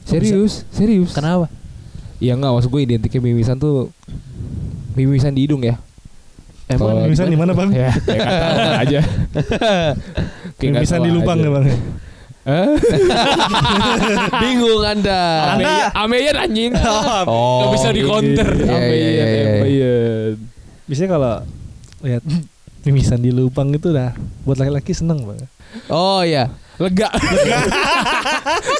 [0.09, 1.13] Serius, serius.
[1.13, 1.53] Kenapa?
[2.17, 3.93] Ya enggak, maksud gue identiknya mimisan tuh
[4.97, 5.77] mimisan di hidung ya.
[6.69, 7.71] Emang mimisan di mana bang?
[7.73, 9.01] Ya, kayak kata aja.
[10.59, 11.65] Mimisan tahu di lubang ya bang
[12.45, 12.69] Hah?
[14.43, 15.21] Bingung Anda.
[15.53, 16.73] Anda- Ameyan anjing.
[17.29, 17.61] Oh.
[17.61, 18.49] Nggak bisa di counter.
[18.55, 19.45] Iya, iya, Ameyan, iya.
[19.59, 20.33] Ameyan.
[20.85, 21.35] Biasanya kalau
[22.01, 22.23] lihat
[22.85, 25.45] mimisan di lubang itu dah buat laki-laki seneng bang.
[25.89, 26.49] Oh iya.
[26.79, 27.11] Lega.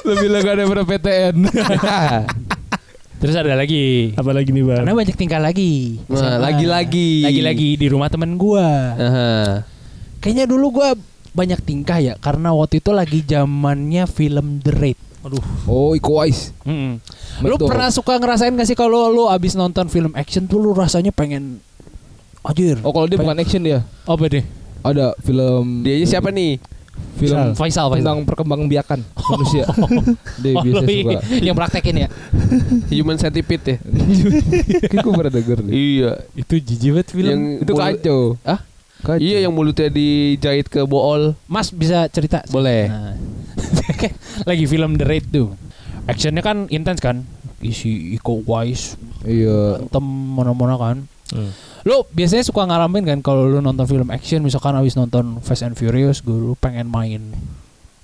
[0.01, 1.35] Lebih lega daripada PTN.
[3.19, 4.15] Terus ada lagi.
[4.15, 4.79] Apalagi nih bang?
[4.83, 5.99] Karena banyak tingkah lagi.
[6.07, 7.27] Nah, lagi-lagi.
[7.27, 8.95] Lagi-lagi di rumah temen gua.
[8.95, 9.29] Aha.
[10.23, 10.95] Kayaknya dulu gua
[11.35, 14.99] banyak tingkah ya karena waktu itu lagi zamannya film The Raid.
[15.19, 16.55] Aduh, Oh, Iko Uwais.
[16.63, 17.03] Mm-mm.
[17.43, 21.11] Lu pernah suka ngerasain gak sih kalau lu abis nonton film action tuh lu rasanya
[21.11, 21.59] pengen
[22.39, 22.79] Anjir.
[22.87, 23.83] Oh, kalau dia bukan action dia.
[24.07, 24.47] Apa deh?
[24.79, 26.55] Ada film Dia siapa nih?
[27.19, 27.99] Film Faisal, Faisal.
[27.99, 29.67] tentang perkembangbiakan manusia.
[30.41, 31.19] dia Oh, biasa suka.
[31.37, 32.07] yang praktekin ya.
[32.89, 33.77] Human Centipede ya?
[34.89, 35.71] Kayak gue pernah denger deh.
[35.71, 36.11] iya.
[36.33, 37.27] Itu jijik banget film.
[37.29, 38.19] Yang Itu mulut- kacau.
[38.41, 38.59] Hah?
[38.99, 39.19] Kacau.
[39.19, 41.35] Iya yang mulutnya dijahit ke bool.
[41.45, 42.41] Mas bisa cerita?
[42.47, 42.87] Boleh.
[42.87, 43.15] Nah.
[44.49, 45.51] lagi film The Raid tuh.
[46.05, 47.27] Actionnya kan intens kan.
[47.59, 49.77] Isi Iko Uwais Iya.
[49.77, 50.97] Antem mana-mana kan.
[51.89, 55.73] Lu biasanya suka ngalamin kan kalau lu nonton film action misalkan habis nonton Fast and
[55.73, 57.33] Furious gue lu pengen main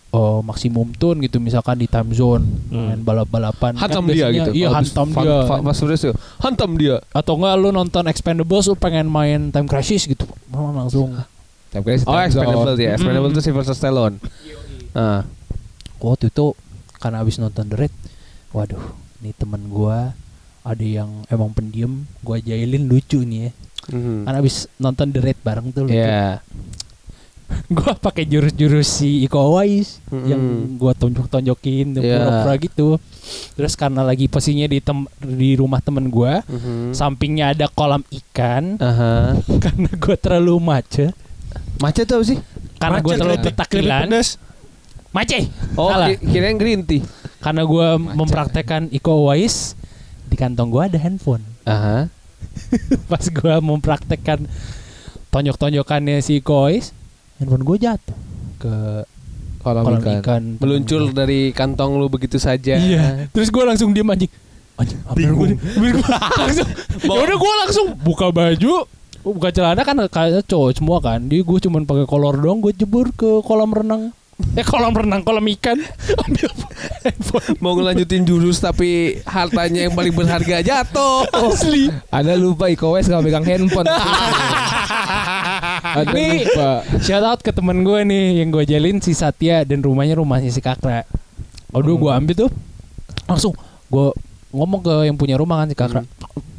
[0.10, 4.52] oh maksimum tune gitu misalkan di time zone main balap-balapan Kan Hantam dia biasanya- gitu.
[4.56, 6.02] iya hantam dia Fast Furious.
[6.40, 6.98] Hantam dia.
[7.12, 11.14] atau enggak lu nonton Expendables lu pengen main Time Crisis gitu Oh, langsung
[11.70, 12.42] Time Crisis, Oh, Time Zone.
[12.42, 12.92] Expendable ya.
[12.96, 13.36] Expendable Mm.
[13.36, 14.16] tuh Sylvester Stallone.
[14.94, 15.22] Ah.
[15.98, 16.56] waktu itu
[16.96, 17.94] karena habis nonton The Raid
[18.50, 18.80] waduh
[19.20, 20.16] nih temen gua
[20.62, 23.52] ada yang emang pendiam gua jailin lucu nih ya
[23.88, 24.26] Mhm.
[24.26, 26.42] kan habis nonton The Raid bareng tuh Iya.
[27.70, 30.26] gua pakai jurus-jurus si Iko Uwais Mm-mm.
[30.26, 30.42] yang
[30.76, 32.18] gua tonjok-tonjokin tuh Iya.
[32.20, 32.88] pura-pura gitu.
[33.54, 36.92] Terus karena lagi posisinya di tem- di rumah temen gua, Mhm.
[36.92, 39.38] sampingnya ada kolam ikan Aha.
[39.64, 41.14] karena gua terlalu macet.
[41.78, 42.40] Macet tuh apa sih?
[42.76, 44.04] Karena gue terlalu petakilan.
[44.06, 44.36] pedas.
[45.10, 45.48] Macet.
[45.76, 46.12] Oh, Salah.
[46.12, 47.00] ki- kirain green tea.
[47.40, 49.76] Karena gue mempraktekkan Iko Uwais
[50.26, 51.44] di kantong gue ada handphone.
[51.64, 52.12] Aha.
[53.12, 54.48] Pas gue mempraktekkan
[55.30, 56.96] tonjok-tonjokannya si Iko Uwais,
[57.38, 58.18] handphone gue jatuh
[58.58, 58.74] ke
[59.66, 60.16] Kolam, kolam ikan.
[60.22, 60.44] ikan.
[60.62, 62.78] Meluncur dari kantong lu begitu saja.
[62.78, 63.26] Iya.
[63.34, 64.30] Terus gue langsung diem anjing.
[64.78, 65.50] Anjing, apa gue
[66.46, 66.70] langsung.
[67.02, 68.86] Ya udah gue langsung buka baju,
[69.26, 71.18] buka celana kan kayaknya cowok semua kan.
[71.26, 74.14] Dia gue cuman pakai kolor doang, gue jebur ke kolam renang.
[74.36, 75.80] Eh kolam renang, kolam ikan.
[76.28, 76.52] Ambil
[77.08, 77.56] handphone.
[77.64, 81.24] Mau ngelanjutin jurus tapi hartanya yang paling berharga jatuh.
[81.32, 81.88] Asli.
[82.12, 83.88] Ada lupa Iko Wes gak megang handphone.
[85.96, 86.44] Ada Nih.
[86.52, 86.84] lupa.
[87.00, 90.60] Shout out ke temen gue nih yang gue jalin si Satya dan rumahnya rumahnya si
[90.60, 91.08] Kakra.
[91.72, 92.52] Aduh gue ambil tuh
[93.26, 93.56] langsung
[93.88, 94.08] gue
[94.52, 96.02] ngomong ke yang punya rumah kan si Kakra.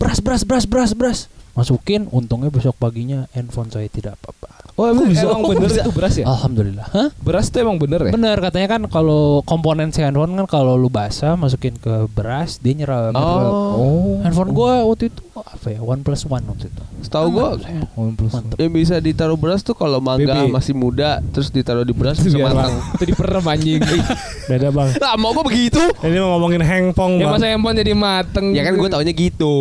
[0.00, 1.18] Beras beras beras beras beras.
[1.56, 4.68] Masukin untungnya besok paginya handphone saya tidak apa-apa.
[4.76, 5.24] Oh emang, bisa?
[5.24, 5.80] emang bener bisa?
[5.80, 6.28] itu beras ya?
[6.28, 6.84] Alhamdulillah.
[6.92, 7.08] Hah?
[7.16, 8.12] Beras tuh emang bener ya?
[8.12, 12.76] Bener katanya kan kalau komponen si handphone kan kalau lu basah masukin ke beras dia
[12.76, 13.16] nyerap.
[13.16, 14.20] Oh.
[14.20, 15.80] Handphone gua waktu itu apa ya?
[15.80, 16.82] One plus one waktu itu.
[17.00, 17.56] Setahu gua
[17.96, 18.36] Oh, plus.
[18.36, 18.60] Mantep.
[18.60, 20.52] yang bisa ditaruh beras tuh kalau mangga Bebe.
[20.52, 22.76] masih muda terus ditaruh di beras bisa Biar matang.
[23.00, 23.80] Itu diperem anjing.
[24.52, 24.88] Beda bang.
[25.00, 25.80] Nah, mau gua begitu.
[26.04, 28.52] Ini mau ngomongin hengpong ya masa handphone jadi mateng.
[28.52, 29.56] Ya kan gua taunya gitu.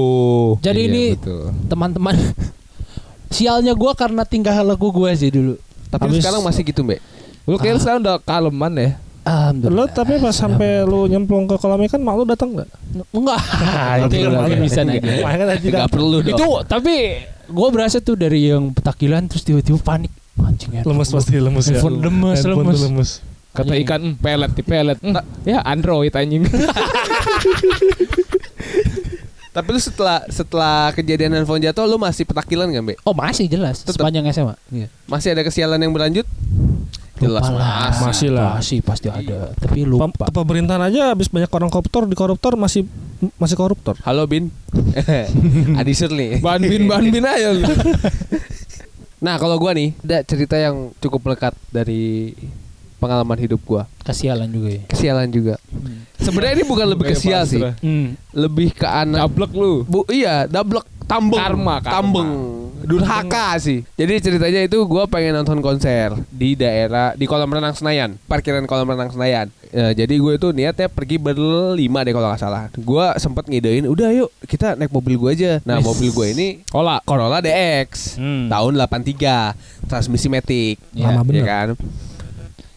[0.59, 1.55] Jadi Iya, ini betul.
[1.87, 2.17] Teman-teman
[3.35, 5.53] sialnya gua karena tingkah laku gua sih dulu.
[5.87, 6.99] Tapi Habis- sekarang masih gitu, Mbak.
[7.45, 8.89] Lu kayaknya sekarang udah kaleman ya?
[9.25, 9.85] Alhamdulillah.
[9.85, 12.69] Lo tapi pas sampai lu nyemplung ke kolam ikan mak lu datang nggak?
[13.09, 13.41] enggak.
[14.05, 14.97] itu yang mungkin bisa aja.
[14.97, 16.33] Enggak perlu dong.
[16.33, 20.09] Itu tapi gua berasa tuh dari yang petakilan terus tiba-tiba panik.
[20.35, 21.79] Anjing handphone lemes pasti lemes ya.
[21.79, 22.79] Handphone lemes, lemes.
[22.81, 23.11] lemes.
[23.55, 24.97] Kata ikan "Hmm, pelet di pelet.
[25.41, 26.43] Ya Android anjing.
[29.55, 32.97] Tapi lu setelah setelah kejadian handphone jatuh lu masih petakilan kan, Mbak?
[33.07, 33.95] Oh masih jelas Tetep.
[33.95, 34.55] sepanjang SMA.
[34.67, 34.87] Iya.
[35.07, 36.27] Masih ada kesialan yang berlanjut?
[37.15, 37.95] Jelas lah.
[37.95, 38.03] masih.
[38.03, 38.51] Masih lah.
[38.59, 39.55] Masih pasti ada.
[39.55, 40.27] Tapi Pem- lupa.
[40.27, 42.83] ke pemerintahan aja habis banyak orang koruptor di koruptor masih
[43.39, 43.95] masih koruptor.
[44.03, 44.51] Halo Bin.
[45.79, 46.43] Adi Surli.
[46.43, 47.55] Ban bin ban bin aja.
[49.15, 52.35] Nah, kalau gua nih ada cerita yang cukup melekat dari
[53.05, 53.85] pengalaman hidup gua.
[54.01, 54.81] Kasialan juga ya.
[54.89, 55.55] Kesialan juga.
[56.17, 58.17] Sebenarnya ini bukan lebih ke sial sih, Hmm.
[58.33, 59.21] lebih ke anak.
[59.21, 59.85] Cablek lu.
[59.85, 61.37] Bu, iya, dablek tambeng.
[61.37, 61.93] Karma, karma.
[61.93, 62.29] Tambeng.
[62.85, 63.81] Durhaka sih.
[63.95, 68.85] Jadi ceritanya itu gua pengen nonton konser di daerah di kolam renang Senayan, parkiran kolam
[68.87, 69.49] renang Senayan.
[69.69, 72.69] Ya, jadi gue itu niatnya pergi berlima deh kalau nggak salah.
[72.77, 75.59] Gua sempet ngidein, udah yuk kita naik mobil gua aja.
[75.65, 75.85] Nah, Wis.
[75.85, 77.01] mobil gue ini Ola.
[77.01, 78.47] Corolla DX Hmm.
[78.47, 80.77] tahun 83, transmisi matic.
[80.93, 81.09] Iya.
[81.09, 81.41] Lama bener.
[81.41, 81.67] Ya kan?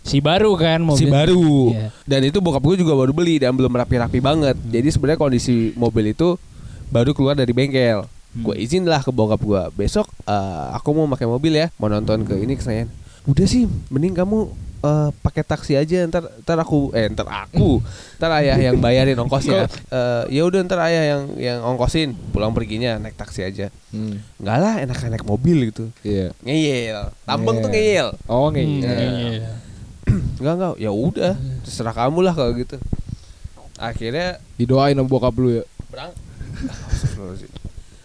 [0.09, 1.05] Si baru kan mobil.
[1.05, 1.73] Si baru.
[1.77, 1.89] Iya.
[2.09, 4.57] Dan itu bokap gue juga baru beli dan belum rapi-rapi banget.
[4.65, 6.41] Jadi sebenarnya kondisi mobil itu
[6.89, 8.09] baru keluar dari bengkel.
[8.41, 9.63] Gue izin lah ke bokap gue.
[9.77, 12.89] Besok eh, aku mau pakai mobil ya, mau nonton ke ini Senayan.
[13.29, 14.49] Udah sih, mending kamu
[14.85, 16.09] eh, pakai taksi aja.
[16.09, 17.85] Ntar, ntar aku, eh ntar aku,
[18.17, 19.69] ntar ayah yang bayarin ongkosnya.
[19.93, 22.17] Eh, ya udah ntar ayah yang yang ongkosin.
[22.33, 23.69] Pulang perginya naik taksi aja.
[23.93, 24.21] Hmm.
[24.41, 25.93] Enggak lah, enak naik mobil gitu.
[26.01, 26.33] Iya.
[26.41, 28.17] Ngeyel, tambeng tuh Ngeyel.
[28.17, 28.33] ngeyel.
[28.33, 29.68] Oh Hmm, nggak.
[30.39, 32.77] Enggak enggak, ya udah, terserah kamu lah kalau gitu.
[33.77, 35.65] Akhirnya Didoain sama bokap lu ya.
[35.89, 36.11] berang.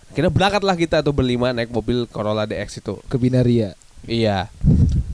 [0.08, 2.94] Akhirnya berangkatlah kita tuh berlima naik mobil Corolla DX itu.
[3.04, 3.74] Ke Binaria.
[4.04, 4.52] Iya.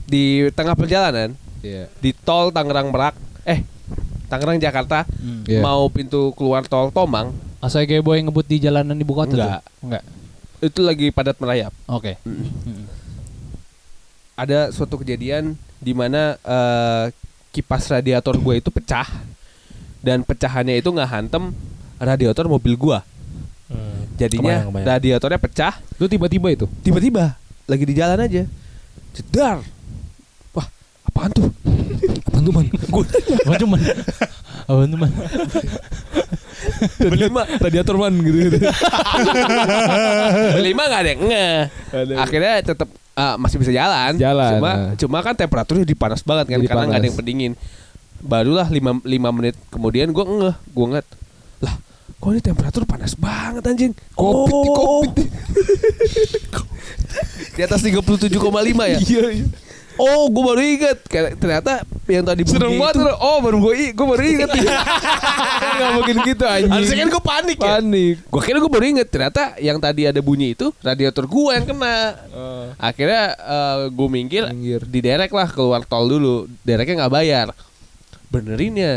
[0.04, 1.92] Di tengah perjalanan Iya.
[1.96, 3.60] di tol Tangerang Merak, eh
[4.26, 5.44] Tangerang Jakarta Hmm.
[5.44, 5.60] Iya.
[5.60, 9.60] mau pintu keluar tol Tomang Asal kayak boy ngebut di jalanan ibu kota Enggak.
[9.60, 9.84] tuh?
[9.84, 10.04] Enggak.
[10.60, 11.72] itu lagi padat merayap.
[11.86, 12.16] Oke.
[12.22, 12.36] Mm.
[12.36, 12.84] Hmm.
[14.34, 17.04] Ada suatu kejadian di mana eh,
[17.50, 19.08] kipas radiator gue itu pecah
[19.98, 21.50] dan pecahannya itu nggak hantem
[21.96, 23.00] radiator mobil gua.
[24.16, 24.86] Jadinya Kebayang, kebayang.
[24.90, 26.66] radiatornya pecah Lu tiba-tiba itu.
[26.80, 28.42] tiba-tiba lagi di jalan aja
[29.10, 29.62] jedar
[30.50, 30.66] wah
[31.06, 31.48] apaan tuh
[32.26, 33.04] apaan tuh man gue
[33.40, 33.80] Apa cuman?
[34.66, 35.10] Apa cuman?
[37.00, 38.58] berlima Radiator man gitu gitu.
[40.54, 41.48] berlima nggak ada yang nge
[42.16, 42.88] akhirnya tetap
[43.20, 44.92] ah, masih bisa jalan Jalan, cuma nah.
[44.96, 47.52] cuma kan temperaturnya di panas banget kan Jadi karena nggak ada yang pendingin
[48.20, 51.06] barulah lima, lima menit kemudian gue ngeh gue ngeliat
[51.60, 51.74] lah
[52.20, 55.04] kok ini temperatur panas banget anjing Kopit, oh.
[55.04, 55.28] kopit.
[57.56, 59.46] di atas 37,5 ya Iya, iya.
[60.00, 60.98] Oh, gue baru inget.
[61.04, 61.72] Kayak Ternyata
[62.06, 62.94] yang tadi Serem bunyi banget.
[62.98, 63.18] itu-.
[63.20, 64.48] Oh, baru gue gue baru inget.
[64.50, 66.72] Enggak mungkin gitu anjing.
[66.72, 67.68] Harusnya kan gue panik ya.
[67.76, 68.16] panik.
[68.24, 71.96] Gue kira gue baru inget ternyata yang tadi ada bunyi itu radiator gue yang kena.
[72.74, 73.22] Akhirnya
[73.86, 74.80] gue minggir, Minggir.
[74.82, 76.48] di derek lah keluar tol dulu.
[76.62, 77.46] Dereknya nggak bayar.
[78.26, 78.94] Benerin ya.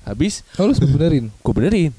[0.00, 1.28] Habis Oh, sempet benerin.
[1.44, 1.92] gue benerin.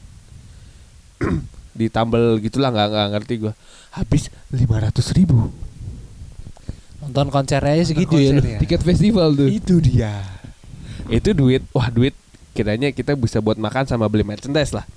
[1.71, 3.53] Ditambal gitulah nggak nggak ngerti gue.
[3.91, 5.51] Habis lima ratus ribu.
[7.11, 8.41] Nonton konsernya aja segitu ya lu.
[8.63, 9.51] Tiket festival tuh.
[9.51, 10.23] Itu dia.
[11.11, 12.15] Itu duit, wah duit
[12.55, 14.87] kiranya kita bisa buat makan sama beli merchandise lah.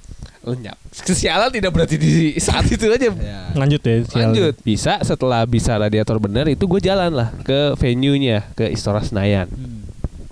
[0.46, 0.78] Lenyap.
[0.94, 3.10] Kesialan tidak berarti di saat itu aja.
[3.58, 4.06] Lanjut ya.
[4.06, 4.30] sial.
[4.30, 4.54] Lanjut.
[4.62, 9.50] Bisa setelah bisa radiator bener itu gue jalan lah ke venue-nya ke Istora Senayan.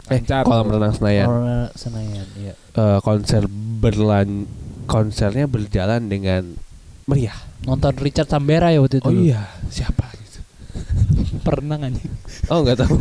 [0.06, 0.46] Eh, Lancar.
[0.46, 1.26] kolam renang Senayan.
[1.74, 2.54] Senayan, iya.
[2.54, 3.50] Eh, konser
[3.82, 4.46] berlan
[4.86, 6.46] konsernya berjalan dengan
[7.10, 7.34] meriah.
[7.66, 9.10] Nonton Richard Sambera ya waktu itu.
[9.10, 10.11] Oh iya, siapa
[11.42, 12.10] Pernah anjing.
[12.46, 12.94] Oh nggak tahu.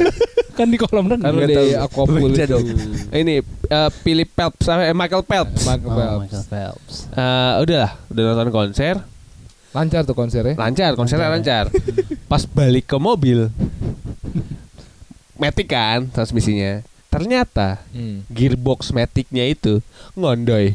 [0.58, 1.26] kan di kolam renang.
[1.26, 2.46] Kan di Aquapool itu.
[2.46, 2.66] dong.
[3.10, 5.62] Ini eh, Philip Phelps sama eh, Michael Phelps.
[5.64, 6.20] Michael Oh, Phelps.
[6.22, 6.94] Michael Phelps.
[7.10, 8.94] Eh, udahlah, udah nonton konser,
[9.70, 10.54] Lancar tuh konsernya.
[10.54, 11.70] lancar, konsernya lancar.
[12.30, 13.50] Pas balik ke mobil,
[15.34, 16.82] Matic kan transmisinya.
[17.06, 18.22] Ternyata Hmm.
[18.28, 19.82] gearbox Maticnya itu
[20.14, 20.74] ngondoy.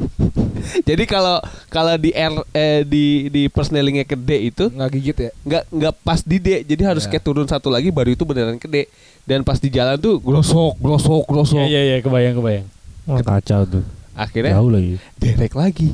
[0.88, 5.30] Jadi kalau kalau di R eh, di di persnelingnya ke D itu Nggak gigit ya?
[5.40, 7.10] nggak nggak pas di D, jadi harus Ya.
[7.10, 8.84] kayak turun satu lagi baru itu beneran ke D.
[9.22, 11.58] Dan pas di jalan tuh glosok, glosok, glosok.
[11.58, 12.66] Iya iya iya kebayang kebayang.
[13.04, 13.84] Wah, kacau tuh.
[14.12, 14.94] Akhirnya Jauh lagi.
[15.16, 15.88] derek lagi.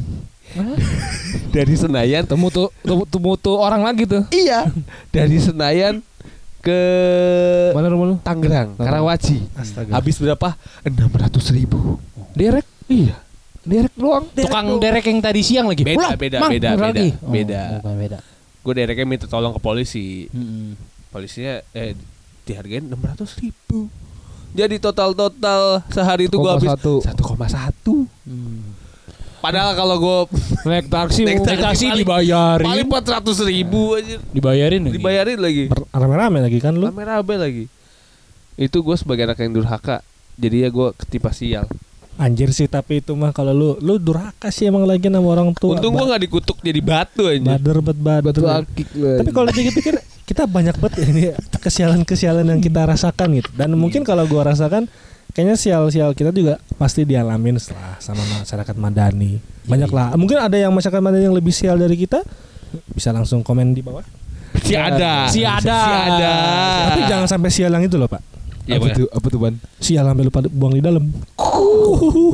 [1.51, 4.23] Dari Senayan Temu tuh, temu, temu tuh orang lagi tuh.
[4.31, 4.71] Iya,
[5.11, 6.01] dari Senayan
[6.61, 6.79] ke
[7.71, 8.17] Mana rumah lu?
[8.21, 9.43] Tangerang, Karawaci.
[9.55, 9.91] Astaga.
[9.93, 10.55] Habis berapa?
[10.83, 11.99] Enam ratus ribu.
[12.33, 12.67] Derek.
[12.87, 13.19] Iya.
[13.67, 14.25] Derek doang.
[14.31, 15.83] Tukang derek yang tadi siang lagi.
[15.83, 17.09] Beda, beda, Mang, beda, beda, lagi.
[17.19, 17.61] beda.
[17.61, 18.19] Oh, bukan beda.
[18.63, 20.31] Gue dereknya minta tolong ke polisi.
[20.31, 20.79] Mm-mm.
[21.09, 21.99] Polisinya eh
[22.43, 23.91] dihargain enam ratus ribu.
[24.51, 27.03] Jadi total total sehari itu gue habis 1,1.
[27.03, 28.07] satu koma satu.
[28.23, 28.73] Hmm.
[29.37, 30.19] Padahal kalau gue
[30.65, 31.23] Naik taksi.
[31.23, 32.67] Naik taksi paling- dibayarin.
[32.67, 34.17] paling empat ratus ribu aja.
[34.31, 34.95] Dibayarin lagi.
[34.97, 35.65] Dibayarin lagi.
[35.91, 36.87] Rame-rame lagi kan lu.
[36.87, 37.65] Rame-rame lagi.
[38.55, 40.01] Itu gue sebagai anak yang durhaka.
[40.35, 41.69] Jadi ya gue ketipa sial.
[42.17, 45.77] Anjir sih tapi itu mah kalau lu lu durhaka sih emang lagi sama orang tua.
[45.77, 47.45] Untung gue nggak dikutuk jadi batu aja.
[47.45, 48.25] bader bet bader.
[48.33, 49.21] Batu akik lu.
[49.21, 49.95] Tapi kalau dipikir
[50.27, 51.23] kita banyak banget ya ini
[51.63, 53.51] kesialan-kesialan yang kita rasakan gitu.
[53.55, 54.91] Dan mungkin kalau gua rasakan
[55.31, 59.39] kayaknya sial-sial kita juga pasti dialamin setelah sama masyarakat madani.
[59.71, 60.17] Banyak lah.
[60.19, 62.25] Mungkin ada yang masyarakat madani yang lebih sial dari kita.
[62.91, 64.03] Bisa langsung komen di bawah.
[64.65, 65.31] Si ada.
[65.31, 65.79] Si ada.
[65.79, 66.35] Si ada.
[66.91, 68.23] Tapi jangan sampai sial yang itu loh, Pak.
[68.67, 68.97] Ya, apa Bang.
[68.99, 69.07] tuh?
[69.15, 69.55] Apa tuh ban?
[69.79, 71.07] Sial sampai lupa buang di dalam.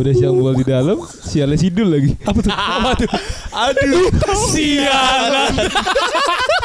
[0.01, 2.17] Udah siang buang di dalam, sialnya sidul lagi.
[2.25, 2.51] Apa tuh?
[2.51, 3.11] Apa tuh?
[3.53, 4.09] Aduh,
[4.49, 5.53] sialan.